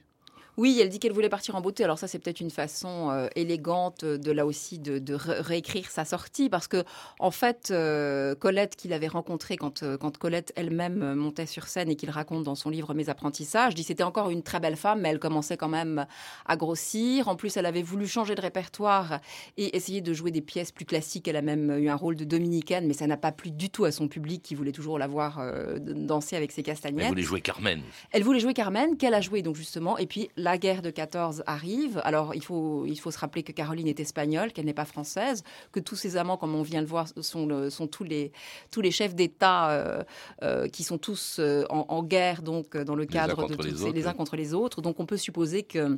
Oui, 0.57 0.79
elle 0.81 0.89
dit 0.89 0.99
qu'elle 0.99 1.13
voulait 1.13 1.29
partir 1.29 1.57
en 1.57 1.61
beauté. 1.61 1.85
Alors 1.85 1.99
ça, 1.99 2.07
c'est 2.07 2.19
peut-être 2.19 2.41
une 2.41 2.51
façon 2.51 3.11
euh, 3.11 3.29
élégante 3.35 4.05
de 4.05 4.31
là 4.33 4.47
aussi 4.47 4.79
de, 4.79 4.99
de 4.99 5.15
ré- 5.15 5.41
réécrire 5.41 5.91
sa 5.91 6.05
sortie, 6.05 6.49
parce 6.49 6.69
que 6.69 6.85
en 7.19 7.31
fait, 7.31 7.69
euh, 7.71 8.35
Colette 8.35 8.77
qu'il 8.77 8.93
avait 8.93 9.09
rencontrée 9.09 9.57
quand, 9.57 9.83
euh, 9.83 9.97
quand 9.97 10.17
Colette 10.19 10.53
elle-même 10.57 11.15
montait 11.15 11.47
sur 11.47 11.67
scène 11.67 11.89
et 11.91 11.97
qu'il 11.97 12.11
raconte 12.11 12.45
dans 12.45 12.55
son 12.55 12.71
livre 12.71 12.95
Mes 12.95 13.09
apprentissages, 13.09 13.75
dit 13.75 13.83
c'était 13.83 14.03
encore 14.05 14.31
une 14.31 14.43
très 14.43 14.61
belle 14.61 14.77
femme, 14.77 15.01
mais 15.01 15.09
elle 15.09 15.19
commençait 15.19 15.57
quand 15.57 15.69
même 15.69 16.07
à 16.47 16.57
grossir. 16.57 17.29
En 17.29 17.37
plus, 17.37 17.57
elle 17.57 17.67
avait 17.67 17.83
voulu 17.83 18.07
changer 18.07 18.35
de 18.35 18.41
répertoire 18.41 19.21
et 19.57 19.77
essayer 19.77 20.01
de 20.01 20.13
jouer 20.13 20.31
des 20.31 20.41
pièces 20.41 20.73
plus 20.73 20.85
classiques. 20.85 21.27
Elle 21.29 21.37
a 21.37 21.43
même 21.43 21.71
eu 21.79 21.89
un 21.89 21.97
rôle 21.97 22.17
de 22.17 22.25
dominicaine, 22.25 22.87
mais 22.87 22.95
ça 22.95 23.07
n'a 23.07 23.17
pas 23.17 23.33
plu 23.33 23.51
du 23.51 23.71
tout 23.71 23.85
à 23.85 23.93
son 23.93 24.09
public 24.09 24.43
qui 24.43 24.55
voulait 24.55 24.73
toujours 24.73 24.99
la 24.99 25.07
voir 25.07 25.41
danser 25.81 26.37
avec 26.37 26.53
ses 26.53 26.63
castagnettes. 26.63 27.05
Elle 27.05 27.09
voulait 27.11 27.23
jouer 27.23 27.41
Carmen. 27.41 27.81
Elle 28.13 28.23
voulait 28.23 28.41
jouer 28.41 28.55
Carmen, 28.55 28.97
qu'elle 28.97 29.15
a 29.15 29.21
joué 29.21 29.43
donc 29.43 29.57
justement. 29.57 29.99
Et 29.99 30.07
puis 30.07 30.29
la 30.45 30.59
guerre 30.59 30.83
de 30.83 30.91
14 30.91 31.43
arrive. 31.47 32.01
Alors 32.05 32.35
il 32.35 32.43
faut, 32.43 32.85
il 32.87 32.97
faut 33.01 33.11
se 33.11 33.19
rappeler 33.19 33.43
que 33.43 33.51
Caroline 33.53 33.89
est 33.89 33.99
espagnole, 33.99 34.53
qu'elle 34.53 34.67
n'est 34.67 34.75
pas 34.75 34.85
française, 34.85 35.43
que 35.73 35.81
tous 35.81 35.97
ses 35.97 36.17
amants, 36.17 36.37
comme 36.37 36.55
on 36.55 36.63
vient 36.63 36.83
de 36.83 36.87
voir, 36.87 37.09
sont, 37.21 37.47
le- 37.47 37.71
sont 37.71 37.87
tous, 37.89 38.05
les, 38.05 38.31
tous 38.71 38.81
les 38.81 38.91
chefs 38.93 39.15
d'État 39.15 39.71
euh, 39.71 40.03
euh, 40.43 40.69
qui 40.69 40.85
sont 40.85 40.99
tous 40.99 41.39
euh, 41.41 41.65
en, 41.71 41.87
en 41.89 42.03
guerre, 42.03 42.43
donc 42.43 42.77
dans 42.77 42.95
le 42.95 43.03
Les 43.03 43.09
cadre 43.09 43.49
de 43.49 43.55
toutes 43.55 43.65
les 43.65 43.71
ces- 43.77 43.83
autres, 43.85 43.95
les 43.95 44.07
uns 44.07 44.13
contre 44.13 44.37
les 44.37 44.55
autres. 44.55 44.83
Donc 44.83 45.01
on 45.01 45.07
peut 45.07 45.17
supposer 45.17 45.63
que 45.65 45.97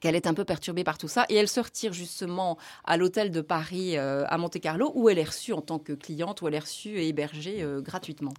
qu'elle 0.00 0.16
est 0.16 0.26
un 0.26 0.34
peu 0.34 0.44
perturbée 0.44 0.84
par 0.84 0.98
tout 0.98 1.08
ça. 1.08 1.26
Et 1.28 1.36
elle 1.36 1.48
se 1.48 1.60
retire 1.60 1.92
justement 1.92 2.58
à 2.84 2.96
l'hôtel 2.96 3.30
de 3.30 3.40
Paris 3.40 3.96
euh, 3.96 4.24
à 4.28 4.38
Monte-Carlo, 4.38 4.92
où 4.94 5.08
elle 5.08 5.18
est 5.18 5.24
reçue 5.24 5.52
en 5.52 5.60
tant 5.60 5.78
que 5.78 5.92
cliente, 5.92 6.42
où 6.42 6.48
elle 6.48 6.54
est 6.54 6.60
reçue 6.60 6.98
et 6.98 7.08
hébergée 7.08 7.62
euh, 7.62 7.80
gratuitement. 7.80 8.32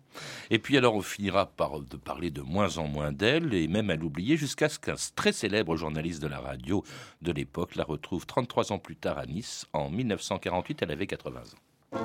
Et 0.50 0.60
puis 0.60 0.78
alors 0.78 0.96
on 0.96 1.02
finira 1.02 1.46
par 1.46 1.80
de 1.80 1.98
parler 1.98 2.32
de 2.32 2.42
moins 2.42 2.78
en 2.78 2.88
moins 2.88 3.12
d'elle 3.12 3.54
et 3.54 3.68
même 3.68 3.90
à 3.90 3.96
l'oublier 3.96 4.38
jusqu'à 4.38 4.70
ce 4.70 4.80
qu'un 4.80 4.96
très 5.16 5.32
célèbre 5.32 5.76
journaliste 5.76 6.22
de 6.22 6.28
la 6.28 6.40
radio 6.40 6.84
de 7.22 7.32
l'époque 7.32 7.76
la 7.76 7.84
retrouve 7.84 8.26
33 8.26 8.72
ans 8.72 8.80
plus 8.80 8.96
tard 8.96 9.18
à 9.18 9.26
Nice 9.26 9.66
en 9.74 9.90
1948. 9.90 10.80
Elle 10.82 10.92
avait 10.92 11.08
80 11.08 11.40
ans. 11.40 11.98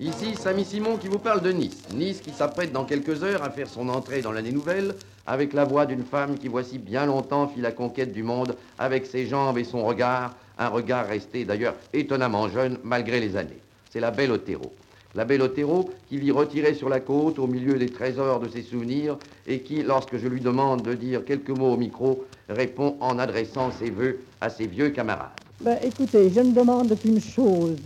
Ici, 0.00 0.34
Samy 0.34 0.64
Simon 0.64 0.98
qui 0.98 1.08
vous 1.08 1.18
parle 1.18 1.40
de 1.40 1.52
Nice. 1.52 1.84
Nice 1.94 2.20
qui 2.20 2.30
s'apprête 2.30 2.72
dans 2.72 2.84
quelques 2.84 3.22
heures 3.22 3.42
à 3.42 3.50
faire 3.50 3.68
son 3.68 3.88
entrée 3.88 4.20
dans 4.20 4.32
l'année 4.32 4.52
nouvelle 4.52 4.94
avec 5.26 5.52
la 5.52 5.64
voix 5.64 5.86
d'une 5.86 6.04
femme 6.04 6.38
qui 6.38 6.48
voici 6.48 6.78
bien 6.78 7.06
longtemps 7.06 7.48
fit 7.48 7.60
la 7.60 7.72
conquête 7.72 8.12
du 8.12 8.22
monde 8.22 8.56
avec 8.78 9.06
ses 9.06 9.26
jambes 9.26 9.58
et 9.58 9.64
son 9.64 9.84
regard, 9.84 10.34
un 10.58 10.68
regard 10.68 11.06
resté 11.06 11.44
d'ailleurs 11.44 11.74
étonnamment 11.92 12.48
jeune 12.48 12.78
malgré 12.84 13.20
les 13.20 13.36
années. 13.36 13.60
C'est 13.90 14.00
la 14.00 14.10
belle 14.10 14.32
Otero. 14.32 14.72
La 15.14 15.24
belle 15.24 15.42
Otero 15.42 15.90
qui 16.08 16.18
vit 16.18 16.30
retirée 16.30 16.74
sur 16.74 16.88
la 16.88 17.00
côte 17.00 17.38
au 17.38 17.46
milieu 17.46 17.78
des 17.78 17.88
trésors 17.88 18.38
de 18.38 18.48
ses 18.48 18.62
souvenirs 18.62 19.16
et 19.46 19.60
qui, 19.60 19.82
lorsque 19.82 20.18
je 20.18 20.28
lui 20.28 20.40
demande 20.40 20.82
de 20.82 20.92
dire 20.94 21.24
quelques 21.24 21.50
mots 21.50 21.72
au 21.72 21.76
micro, 21.76 22.26
répond 22.48 22.96
en 23.00 23.18
adressant 23.18 23.70
ses 23.72 23.90
vœux 23.90 24.20
à 24.40 24.50
ses 24.50 24.66
vieux 24.66 24.90
camarades. 24.90 25.30
Ben, 25.62 25.78
écoutez, 25.82 26.30
je 26.30 26.40
ne 26.40 26.52
demande 26.52 26.98
qu'une 27.00 27.20
chose, 27.20 27.78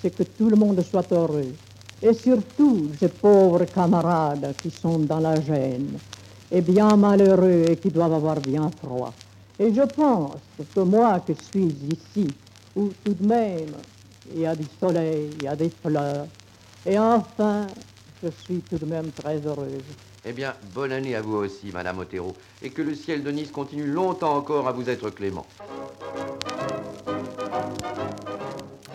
c'est 0.00 0.14
que 0.14 0.22
tout 0.22 0.48
le 0.48 0.56
monde 0.56 0.80
soit 0.82 1.10
heureux. 1.12 1.52
Et 2.00 2.14
surtout, 2.14 2.88
ces 3.00 3.08
pauvres 3.08 3.64
camarades 3.64 4.54
qui 4.62 4.70
sont 4.70 5.00
dans 5.00 5.18
la 5.18 5.40
gêne, 5.40 5.98
et 6.50 6.60
bien 6.60 6.96
malheureux 6.96 7.64
et 7.70 7.76
qui 7.76 7.90
doivent 7.90 8.14
avoir 8.14 8.40
bien 8.40 8.70
froid. 8.82 9.12
Et 9.58 9.72
je 9.72 9.82
pense 9.82 10.40
que 10.74 10.80
moi 10.80 11.20
qui 11.26 11.34
suis 11.34 11.74
ici, 11.90 12.28
où 12.76 12.90
tout 13.04 13.14
de 13.14 13.26
même 13.26 13.74
il 14.34 14.40
y 14.40 14.46
a 14.46 14.54
du 14.54 14.64
soleil, 14.78 15.30
il 15.38 15.44
y 15.44 15.48
a 15.48 15.56
des 15.56 15.70
fleurs, 15.82 16.26
et 16.86 16.98
enfin, 16.98 17.66
je 18.22 18.28
suis 18.28 18.60
tout 18.60 18.78
de 18.78 18.86
même 18.86 19.10
très 19.10 19.38
heureuse. 19.44 19.82
Eh 20.24 20.32
bien, 20.32 20.54
bonne 20.74 20.92
année 20.92 21.14
à 21.14 21.22
vous 21.22 21.36
aussi, 21.36 21.70
Madame 21.72 21.98
Otero, 21.98 22.34
et 22.62 22.70
que 22.70 22.82
le 22.82 22.94
ciel 22.94 23.22
de 23.22 23.30
Nice 23.30 23.50
continue 23.50 23.86
longtemps 23.86 24.36
encore 24.36 24.68
à 24.68 24.72
vous 24.72 24.88
être 24.90 25.10
clément. 25.10 25.46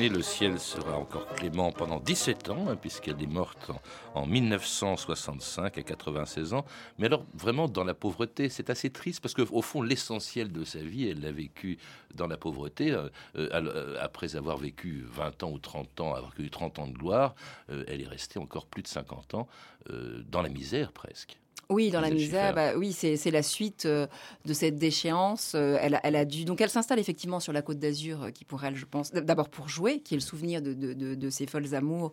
Le 0.09 0.21
ciel 0.21 0.59
sera 0.59 0.97
encore 0.97 1.27
clément 1.27 1.71
pendant 1.71 1.99
17 1.99 2.49
ans, 2.49 2.65
hein, 2.67 2.75
puisqu'elle 2.75 3.21
est 3.21 3.27
morte 3.27 3.71
en, 4.13 4.21
en 4.21 4.25
1965 4.25 5.77
à 5.77 5.81
96 5.81 6.53
ans. 6.53 6.65
Mais 6.97 7.07
alors, 7.07 7.25
vraiment, 7.33 7.67
dans 7.67 7.83
la 7.83 7.93
pauvreté, 7.93 8.49
c'est 8.49 8.69
assez 8.69 8.89
triste, 8.89 9.21
parce 9.21 9.33
qu'au 9.33 9.61
fond, 9.61 9.81
l'essentiel 9.81 10.51
de 10.51 10.63
sa 10.65 10.79
vie, 10.79 11.07
elle 11.07 11.21
l'a 11.21 11.31
vécu 11.31 11.77
dans 12.13 12.27
la 12.27 12.37
pauvreté. 12.37 12.91
euh, 12.91 13.09
euh, 13.35 13.97
après 13.99 14.35
avoir 14.35 14.57
vécu 14.57 15.05
20 15.07 15.43
ans 15.43 15.51
ou 15.51 15.59
30 15.59 16.01
ans, 16.01 16.13
avoir 16.13 16.33
eu 16.37 16.49
30 16.49 16.79
ans 16.79 16.87
de 16.87 16.97
gloire, 16.97 17.35
euh, 17.69 17.83
elle 17.87 18.01
est 18.01 18.07
restée 18.07 18.39
encore 18.39 18.65
plus 18.65 18.83
de 18.83 18.87
50 18.87 19.33
ans 19.35 19.47
euh, 19.89 20.21
dans 20.27 20.41
la 20.41 20.49
misère 20.49 20.91
presque. 20.91 21.37
Oui, 21.69 21.89
dans 21.91 22.01
la 22.01 22.09
misère, 22.09 22.53
bah, 22.53 22.71
oui, 22.77 22.91
c'est 22.93 23.31
la 23.31 23.41
suite 23.43 23.85
euh, 23.85 24.05
de 24.45 24.53
cette 24.53 24.75
déchéance. 24.77 25.53
Euh, 25.55 25.77
elle, 25.81 25.99
elle 26.03 26.15
a 26.15 26.25
dû, 26.25 26.45
donc 26.45 26.61
elle 26.61 26.69
s'installe 26.69 26.99
effectivement 26.99 27.39
sur 27.39 27.53
la 27.53 27.61
Côte 27.61 27.79
d'Azur, 27.79 28.23
euh, 28.23 28.29
qui 28.31 28.45
pour 28.45 28.63
elle, 28.63 28.75
je 28.75 28.85
pense, 28.85 29.11
d'abord 29.11 29.49
pour 29.49 29.69
jouer, 29.69 29.99
qui 29.99 30.13
est 30.13 30.17
le 30.17 30.21
souvenir 30.21 30.61
de, 30.61 30.73
de, 30.73 30.93
de- 30.93 31.15
de 31.15 31.29
ses 31.29 31.47
folles 31.47 31.73
amours. 31.73 32.11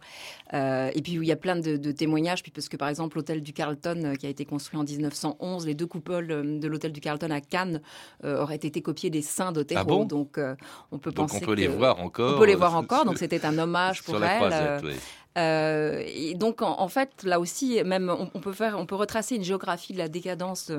Et 0.52 1.00
puis 1.02 1.18
où 1.18 1.22
il 1.22 1.28
y 1.28 1.32
a 1.32 1.36
plein 1.36 1.56
de, 1.56 1.76
de 1.76 1.92
témoignages, 1.92 2.42
puis 2.42 2.52
parce 2.52 2.68
que 2.68 2.76
par 2.76 2.88
exemple 2.88 3.16
l'hôtel 3.16 3.42
du 3.42 3.52
Carlton, 3.52 4.14
qui 4.18 4.26
a 4.26 4.30
été 4.30 4.44
construit 4.44 4.78
en 4.78 4.84
1911, 4.84 5.66
les 5.66 5.74
deux 5.74 5.86
coupoles 5.86 6.26
de 6.60 6.68
l'hôtel 6.68 6.92
du 6.92 7.00
Carlton 7.00 7.30
à 7.30 7.40
Cannes 7.40 7.80
auraient 8.24 8.56
été 8.56 8.80
copiées 8.82 9.10
des 9.10 9.22
seins 9.22 9.52
d'Otero. 9.52 9.80
Ah 9.80 9.84
bon? 9.84 10.04
Donc 10.04 10.38
on 10.92 10.98
peut 10.98 11.10
Donc 11.12 11.28
penser 11.28 11.40
on 11.42 11.46
peut 11.46 11.54
les 11.54 11.68
voir 11.68 12.00
encore, 12.00 12.36
On 12.36 12.38
peut 12.38 12.46
les 12.46 12.54
voir 12.54 12.76
encore. 12.76 13.04
Donc 13.04 13.18
c'était 13.18 13.44
un 13.44 13.58
hommage 13.58 14.02
pour 14.04 14.22
elle. 14.22 14.36
croisette, 14.38 14.82
oui. 14.84 14.94
Euh, 15.38 16.02
et 16.06 16.34
donc, 16.34 16.62
en, 16.62 16.88
fait, 16.88 17.22
là 17.22 17.40
aussi, 17.40 17.82
même, 17.84 18.10
on, 18.10 18.30
on 18.34 18.40
peut 18.40 18.52
faire, 18.52 18.78
on 18.78 18.86
peut 18.86 18.96
retracer 18.96 19.36
une 19.36 19.44
géographie 19.44 19.92
de 19.92 19.98
la 19.98 20.08
décadence. 20.08 20.72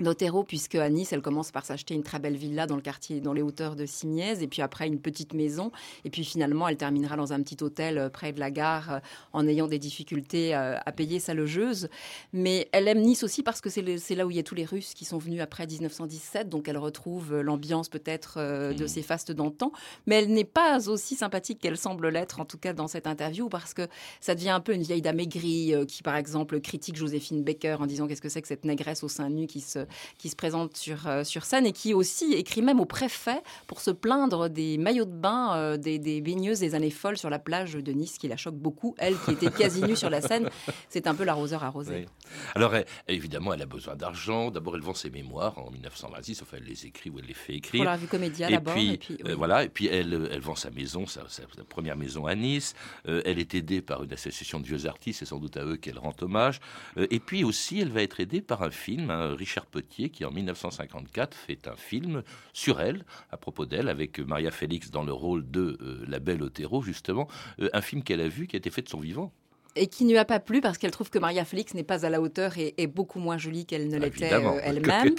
d'Otero, 0.00 0.44
puisque 0.44 0.76
à 0.76 0.88
Nice, 0.88 1.12
elle 1.12 1.22
commence 1.22 1.50
par 1.50 1.64
s'acheter 1.64 1.94
une 1.94 2.02
très 2.02 2.18
belle 2.18 2.36
villa 2.36 2.66
dans 2.66 2.76
le 2.76 2.82
quartier, 2.82 3.20
dans 3.20 3.32
les 3.32 3.42
hauteurs 3.42 3.76
de 3.76 3.86
Simiez, 3.86 4.42
et 4.42 4.46
puis 4.46 4.62
après 4.62 4.86
une 4.86 5.00
petite 5.00 5.34
maison, 5.34 5.72
et 6.04 6.10
puis 6.10 6.24
finalement, 6.24 6.68
elle 6.68 6.76
terminera 6.76 7.16
dans 7.16 7.32
un 7.32 7.42
petit 7.42 7.62
hôtel 7.62 7.98
euh, 7.98 8.08
près 8.08 8.32
de 8.32 8.40
la 8.40 8.50
gare, 8.50 8.92
euh, 8.92 8.98
en 9.32 9.46
ayant 9.46 9.66
des 9.66 9.78
difficultés 9.78 10.54
euh, 10.54 10.76
à 10.84 10.92
payer 10.92 11.20
sa 11.20 11.34
logeuse. 11.34 11.88
Mais 12.32 12.68
elle 12.72 12.88
aime 12.88 13.00
Nice 13.00 13.22
aussi 13.22 13.42
parce 13.42 13.60
que 13.60 13.70
c'est 13.70 14.14
là 14.14 14.26
où 14.26 14.30
il 14.30 14.36
y 14.36 14.40
a 14.40 14.42
tous 14.42 14.54
les 14.54 14.64
Russes 14.64 14.94
qui 14.94 15.04
sont 15.04 15.18
venus 15.18 15.40
après 15.40 15.66
1917, 15.66 16.48
donc 16.48 16.68
elle 16.68 16.78
retrouve 16.78 17.40
l'ambiance 17.40 17.88
peut-être 17.88 18.38
de 18.72 18.86
ces 18.86 19.02
fastes 19.02 19.32
d'antan, 19.32 19.72
mais 20.06 20.16
elle 20.16 20.32
n'est 20.32 20.44
pas 20.44 20.88
aussi 20.88 21.14
sympathique 21.14 21.58
qu'elle 21.60 21.76
semble 21.76 22.08
l'être, 22.08 22.40
en 22.40 22.44
tout 22.44 22.58
cas 22.58 22.72
dans 22.72 22.88
cette 22.88 23.06
interview, 23.06 23.48
parce 23.48 23.74
que 23.74 23.86
ça 24.20 24.34
devient 24.34 24.50
un 24.50 24.60
peu 24.60 24.74
une 24.74 24.82
vieille 24.82 25.02
dame 25.02 25.20
aigrie 25.20 25.74
qui, 25.86 26.02
par 26.02 26.16
exemple, 26.16 26.60
critique 26.60 26.96
Joséphine 26.96 27.42
Baker 27.42 27.76
en 27.80 27.86
disant 27.86 28.06
qu'est-ce 28.06 28.22
que 28.22 28.28
c'est 28.28 28.42
que 28.42 28.48
cette 28.48 28.64
négresse 28.64 29.02
au 29.02 29.08
sein 29.08 29.28
nu 29.30 29.46
qui 29.46 29.60
se, 29.60 29.80
qui 30.18 30.28
se 30.28 30.36
présente 30.36 30.76
sur, 30.76 31.06
euh, 31.06 31.24
sur 31.24 31.44
scène 31.44 31.66
et 31.66 31.72
qui 31.72 31.94
aussi 31.94 32.32
écrit 32.34 32.62
même 32.62 32.80
au 32.80 32.84
préfet 32.84 33.42
pour 33.66 33.80
se 33.80 33.90
plaindre 33.90 34.48
des 34.48 34.78
maillots 34.78 35.04
de 35.04 35.10
bain 35.12 35.56
euh, 35.56 35.76
des, 35.76 35.98
des 35.98 36.20
baigneuses 36.20 36.60
des 36.60 36.74
années 36.74 36.90
folles 36.90 37.18
sur 37.18 37.30
la 37.30 37.38
plage 37.38 37.74
de 37.74 37.92
Nice, 37.92 38.18
qui 38.18 38.28
la 38.28 38.36
choque 38.36 38.56
beaucoup. 38.56 38.94
Elle 38.98 39.16
qui 39.20 39.32
était 39.32 39.50
quasi 39.50 39.82
nue 39.82 39.96
sur 39.96 40.10
la 40.10 40.20
scène, 40.20 40.48
c'est 40.88 41.06
un 41.06 41.14
peu 41.14 41.24
l'arroseur 41.24 41.64
arrosé. 41.64 42.06
Oui. 42.06 42.06
Alors, 42.54 42.74
elle- 42.74 42.86
évidemment, 43.08 43.52
elle 43.54 43.62
a 43.62 43.66
besoin 43.66 43.96
d'argent. 43.96 44.50
D'abord, 44.50 44.76
elle 44.76 44.82
vend 44.82 44.94
ses 44.94 45.10
mémoires 45.10 45.58
en 45.58 45.70
1926. 45.70 46.42
Enfin, 46.42 46.56
elle 46.60 46.64
les 46.64 46.86
écrit 46.86 47.10
ou 47.10 47.18
elle 47.18 47.26
les 47.26 47.34
fait 47.34 47.54
écrire. 47.54 47.80
Pour 47.80 47.84
la 47.90 47.96
revue 47.96 48.06
Comédia, 48.06 48.48
et 48.48 48.52
d'abord, 48.52 48.74
puis, 48.74 48.92
et 48.94 48.98
puis, 48.98 49.18
euh, 49.24 49.34
voilà. 49.34 49.64
Et 49.64 49.68
puis, 49.68 49.86
elle, 49.86 50.28
elle 50.32 50.40
vend 50.40 50.54
sa 50.56 50.70
maison, 50.70 51.06
sa, 51.06 51.22
sa- 51.28 51.42
sa 51.56 51.64
première 51.64 51.96
maison 51.96 52.26
à 52.26 52.34
Nice. 52.34 52.74
Euh, 53.06 53.22
elle 53.24 53.38
est 53.38 53.54
aidée 53.54 53.80
par 53.82 54.02
une 54.04 54.12
association 54.12 54.60
de 54.60 54.66
vieux 54.66 54.86
artistes. 54.86 55.20
C'est 55.20 55.24
sans 55.26 55.38
doute 55.38 55.56
à 55.56 55.64
eux 55.64 55.76
qu'elle 55.76 55.98
rend 55.98 56.14
hommage. 56.20 56.60
Euh, 56.96 57.06
et 57.10 57.20
puis 57.20 57.44
aussi, 57.44 57.80
elle 57.80 57.90
va 57.90 58.02
être 58.02 58.20
aidée 58.20 58.40
par 58.40 58.62
un 58.62 58.70
film, 58.70 59.10
hein, 59.10 59.34
Richard 59.36 59.66
Petier, 59.80 60.10
qui 60.10 60.24
en 60.24 60.30
1954 60.30 61.36
fait 61.36 61.68
un 61.68 61.76
film 61.76 62.22
sur 62.52 62.80
elle, 62.80 63.04
à 63.30 63.36
propos 63.36 63.66
d'elle, 63.66 63.88
avec 63.88 64.18
Maria 64.18 64.50
Félix 64.50 64.90
dans 64.90 65.02
le 65.04 65.12
rôle 65.12 65.48
de 65.50 65.78
euh, 65.80 66.04
la 66.08 66.18
belle 66.18 66.42
Otero, 66.42 66.82
justement. 66.82 67.28
Euh, 67.60 67.68
un 67.72 67.80
film 67.82 68.02
qu'elle 68.02 68.20
a 68.20 68.28
vu, 68.28 68.46
qui 68.46 68.56
a 68.56 68.58
été 68.58 68.70
fait 68.70 68.82
de 68.82 68.88
son 68.88 69.00
vivant. 69.00 69.32
Et 69.76 69.86
qui 69.86 70.04
ne 70.04 70.10
lui 70.10 70.18
a 70.18 70.24
pas 70.24 70.40
plu 70.40 70.60
parce 70.60 70.76
qu'elle 70.76 70.90
trouve 70.90 71.08
que 71.08 71.20
Maria 71.20 71.44
Félix 71.44 71.72
n'est 71.74 71.84
pas 71.84 72.04
à 72.04 72.10
la 72.10 72.20
hauteur 72.20 72.58
et 72.58 72.74
est 72.78 72.88
beaucoup 72.88 73.20
moins 73.20 73.38
jolie 73.38 73.64
qu'elle 73.64 73.86
ne 73.86 73.96
l'était 73.98 74.24
Évidemment, 74.24 74.56
euh, 74.56 74.60
elle-même. 74.64 75.14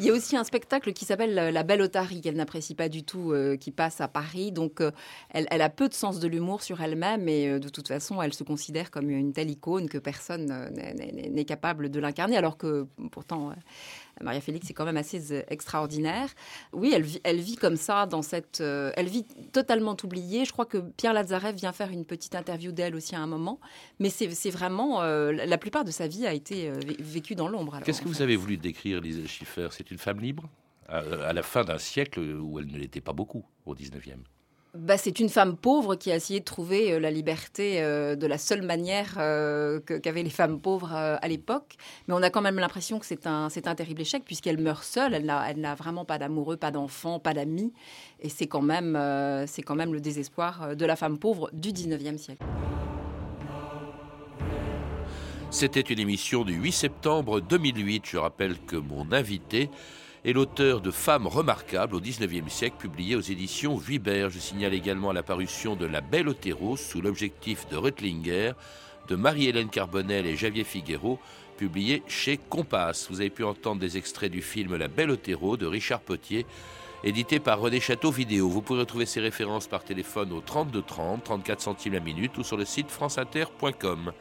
Il 0.00 0.06
y 0.06 0.10
a 0.10 0.12
aussi 0.12 0.36
un 0.36 0.42
spectacle 0.42 0.92
qui 0.92 1.04
s'appelle 1.04 1.38
euh, 1.38 1.50
La 1.52 1.62
Belle 1.62 1.80
Otarie, 1.82 2.20
qu'elle 2.20 2.34
n'apprécie 2.34 2.74
pas 2.74 2.88
du 2.88 3.04
tout, 3.04 3.30
euh, 3.30 3.56
qui 3.56 3.70
passe 3.70 4.00
à 4.00 4.08
Paris. 4.08 4.50
Donc, 4.50 4.80
euh, 4.80 4.90
elle, 5.28 5.46
elle 5.52 5.62
a 5.62 5.68
peu 5.68 5.88
de 5.88 5.94
sens 5.94 6.18
de 6.18 6.26
l'humour 6.26 6.62
sur 6.62 6.80
elle-même 6.80 7.28
et 7.28 7.50
euh, 7.50 7.58
de 7.60 7.68
toute 7.68 7.86
façon, 7.86 8.20
elle 8.20 8.32
se 8.34 8.42
considère 8.42 8.90
comme 8.90 9.10
une 9.10 9.32
telle 9.32 9.50
icône 9.50 9.88
que 9.88 9.98
personne 9.98 10.50
euh, 10.50 10.70
n'est- 10.70 11.44
capable 11.44 11.88
de 11.88 12.00
l'incarner, 12.00 12.36
alors 12.36 12.56
que 12.56 12.86
pourtant, 13.12 13.52
Maria 14.20 14.40
Félix 14.40 14.68
est 14.70 14.74
quand 14.74 14.84
même 14.84 14.96
assez 14.96 15.32
euh, 15.32 15.42
extraordinaire. 15.48 16.28
Oui, 16.72 16.92
elle 16.94 17.02
vit, 17.02 17.20
elle 17.24 17.40
vit 17.40 17.56
comme 17.56 17.76
ça, 17.76 18.06
dans 18.06 18.22
cette, 18.22 18.60
euh, 18.60 18.92
elle 18.96 19.08
vit 19.08 19.24
totalement 19.52 19.96
oubliée. 20.04 20.44
Je 20.44 20.52
crois 20.52 20.66
que 20.66 20.78
Pierre 20.78 21.12
Lazarev 21.12 21.54
vient 21.56 21.72
faire 21.72 21.90
une 21.90 22.04
petite 22.04 22.34
interview 22.34 22.72
d'elle 22.72 22.94
aussi 22.94 23.14
à 23.14 23.20
un 23.20 23.26
moment, 23.26 23.60
mais 23.98 24.10
c'est 24.10 24.50
vraiment 24.50 25.02
euh, 25.02 25.32
la 25.32 25.58
plupart 25.58 25.84
de 25.84 25.90
sa 25.90 26.06
vie 26.06 26.26
a 26.26 26.32
été 26.32 26.70
vé- 26.72 27.00
vécue 27.00 27.34
dans 27.34 27.48
l'ombre. 27.48 27.78
Qu'est-ce 27.84 28.02
que 28.02 28.08
vous 28.08 28.14
fait. 28.14 28.22
avez 28.24 28.36
voulu 28.36 28.56
décrire, 28.56 29.00
Lisa 29.00 29.26
Schiffer? 29.26 29.68
C'est 29.70 29.90
une 29.90 29.98
femme 29.98 30.20
libre? 30.20 30.48
À, 30.88 30.98
à 31.28 31.32
la 31.32 31.42
fin 31.42 31.62
d'un 31.62 31.78
siècle 31.78 32.18
où 32.20 32.58
elle 32.58 32.66
ne 32.66 32.76
l'était 32.76 33.00
pas 33.00 33.12
beaucoup, 33.12 33.44
au 33.64 33.74
19e. 33.76 34.16
Bah, 34.72 34.96
c'est 34.96 35.18
une 35.18 35.28
femme 35.28 35.56
pauvre 35.56 35.96
qui 35.96 36.12
a 36.12 36.16
essayé 36.16 36.38
de 36.38 36.44
trouver 36.44 36.92
euh, 36.92 37.00
la 37.00 37.10
liberté 37.10 37.82
euh, 37.82 38.14
de 38.14 38.26
la 38.28 38.38
seule 38.38 38.62
manière 38.62 39.14
euh, 39.18 39.80
qu'avaient 39.80 40.22
les 40.22 40.30
femmes 40.30 40.60
pauvres 40.60 40.94
à 40.94 41.26
l'époque. 41.26 41.74
Mais 42.06 42.14
on 42.14 42.22
a 42.22 42.30
quand 42.30 42.40
même 42.40 42.56
l'impression 42.56 43.00
que 43.00 43.06
c'est 43.06 43.26
un, 43.26 43.48
terrible 43.48 44.02
échec 44.02 44.22
puisqu'elle 44.24 44.58
meurt 44.58 44.84
seule. 44.84 45.14
Elle 45.14 45.26
n'a, 45.26 45.74
vraiment 45.74 46.04
pas 46.04 46.18
d'amoureux, 46.18 46.56
pas 46.56 46.70
d'enfants, 46.70 47.18
pas 47.18 47.34
d'amis. 47.34 47.72
Et 48.20 48.28
c'est 48.28 48.46
quand, 48.46 48.62
même, 48.62 48.92
quand 49.66 49.74
même 49.74 49.92
le 49.92 50.00
désespoir 50.00 50.76
de 50.76 50.86
la 50.86 50.94
femme 50.94 51.18
pauvre 51.18 51.50
du 51.52 51.70
19e 51.70 52.16
siècle. 52.16 52.44
C'était 55.50 55.80
une 55.80 55.98
émission 55.98 56.44
du 56.44 56.54
8 56.54 56.72
septembre 56.72 57.40
2008. 57.40 58.04
Je 58.06 58.18
rappelle 58.18 58.56
que 58.60 58.76
mon 58.76 59.10
invité 59.10 59.68
est 60.24 60.32
l'auteur 60.32 60.80
de 60.80 60.90
Femmes 60.90 61.26
remarquables 61.26 61.94
au 61.94 62.00
19e 62.00 62.48
siècle, 62.48 62.76
publié 62.78 63.16
aux 63.16 63.20
éditions 63.20 63.76
Vuibert. 63.76 64.28
Je 64.28 64.38
signale 64.38 64.74
également 64.74 65.12
la 65.12 65.22
parution 65.22 65.76
de 65.76 65.86
La 65.86 66.02
Belle 66.02 66.28
Otero 66.28 66.76
sous 66.76 67.00
l'objectif 67.00 67.66
de 67.68 67.76
Reutlinger, 67.76 68.52
de 69.08 69.16
Marie-Hélène 69.16 69.70
Carbonel 69.70 70.26
et 70.26 70.36
Javier 70.36 70.64
Figuero, 70.64 71.18
publié 71.56 72.02
chez 72.06 72.36
Compass. 72.36 73.08
Vous 73.10 73.20
avez 73.20 73.30
pu 73.30 73.44
entendre 73.44 73.80
des 73.80 73.96
extraits 73.96 74.30
du 74.30 74.42
film 74.42 74.76
La 74.76 74.88
Belle 74.88 75.10
Otero 75.10 75.56
de 75.56 75.66
Richard 75.66 76.00
Potier, 76.00 76.44
édité 77.02 77.40
par 77.40 77.58
René 77.58 77.80
Château 77.80 78.10
Vidéo. 78.10 78.48
Vous 78.50 78.60
pourrez 78.60 78.80
retrouver 78.80 79.06
ces 79.06 79.20
références 79.20 79.68
par 79.68 79.84
téléphone 79.84 80.32
au 80.32 80.40
32 80.40 80.82
30, 80.82 81.24
34 81.24 81.60
centimes 81.62 81.94
la 81.94 82.00
minute 82.00 82.36
ou 82.36 82.44
sur 82.44 82.58
le 82.58 82.66
site 82.66 82.90
franceinter.com. 82.90 84.12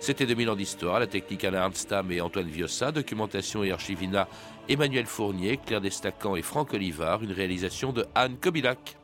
C'était 0.00 0.26
2000 0.26 0.50
ans 0.50 0.56
d'histoire, 0.56 1.00
la 1.00 1.06
technique 1.06 1.44
Alain 1.44 1.62
Arnstam 1.62 2.10
et 2.12 2.20
Antoine 2.20 2.48
Viossa, 2.48 2.92
documentation 2.92 3.64
et 3.64 3.72
archivina 3.72 4.28
Emmanuel 4.68 5.06
Fournier, 5.06 5.58
Claire 5.64 5.80
Destacan 5.80 6.36
et 6.36 6.42
Franck 6.42 6.72
Olivard, 6.72 7.22
une 7.22 7.32
réalisation 7.32 7.92
de 7.92 8.06
Anne 8.14 8.36
Kobilac. 8.36 8.96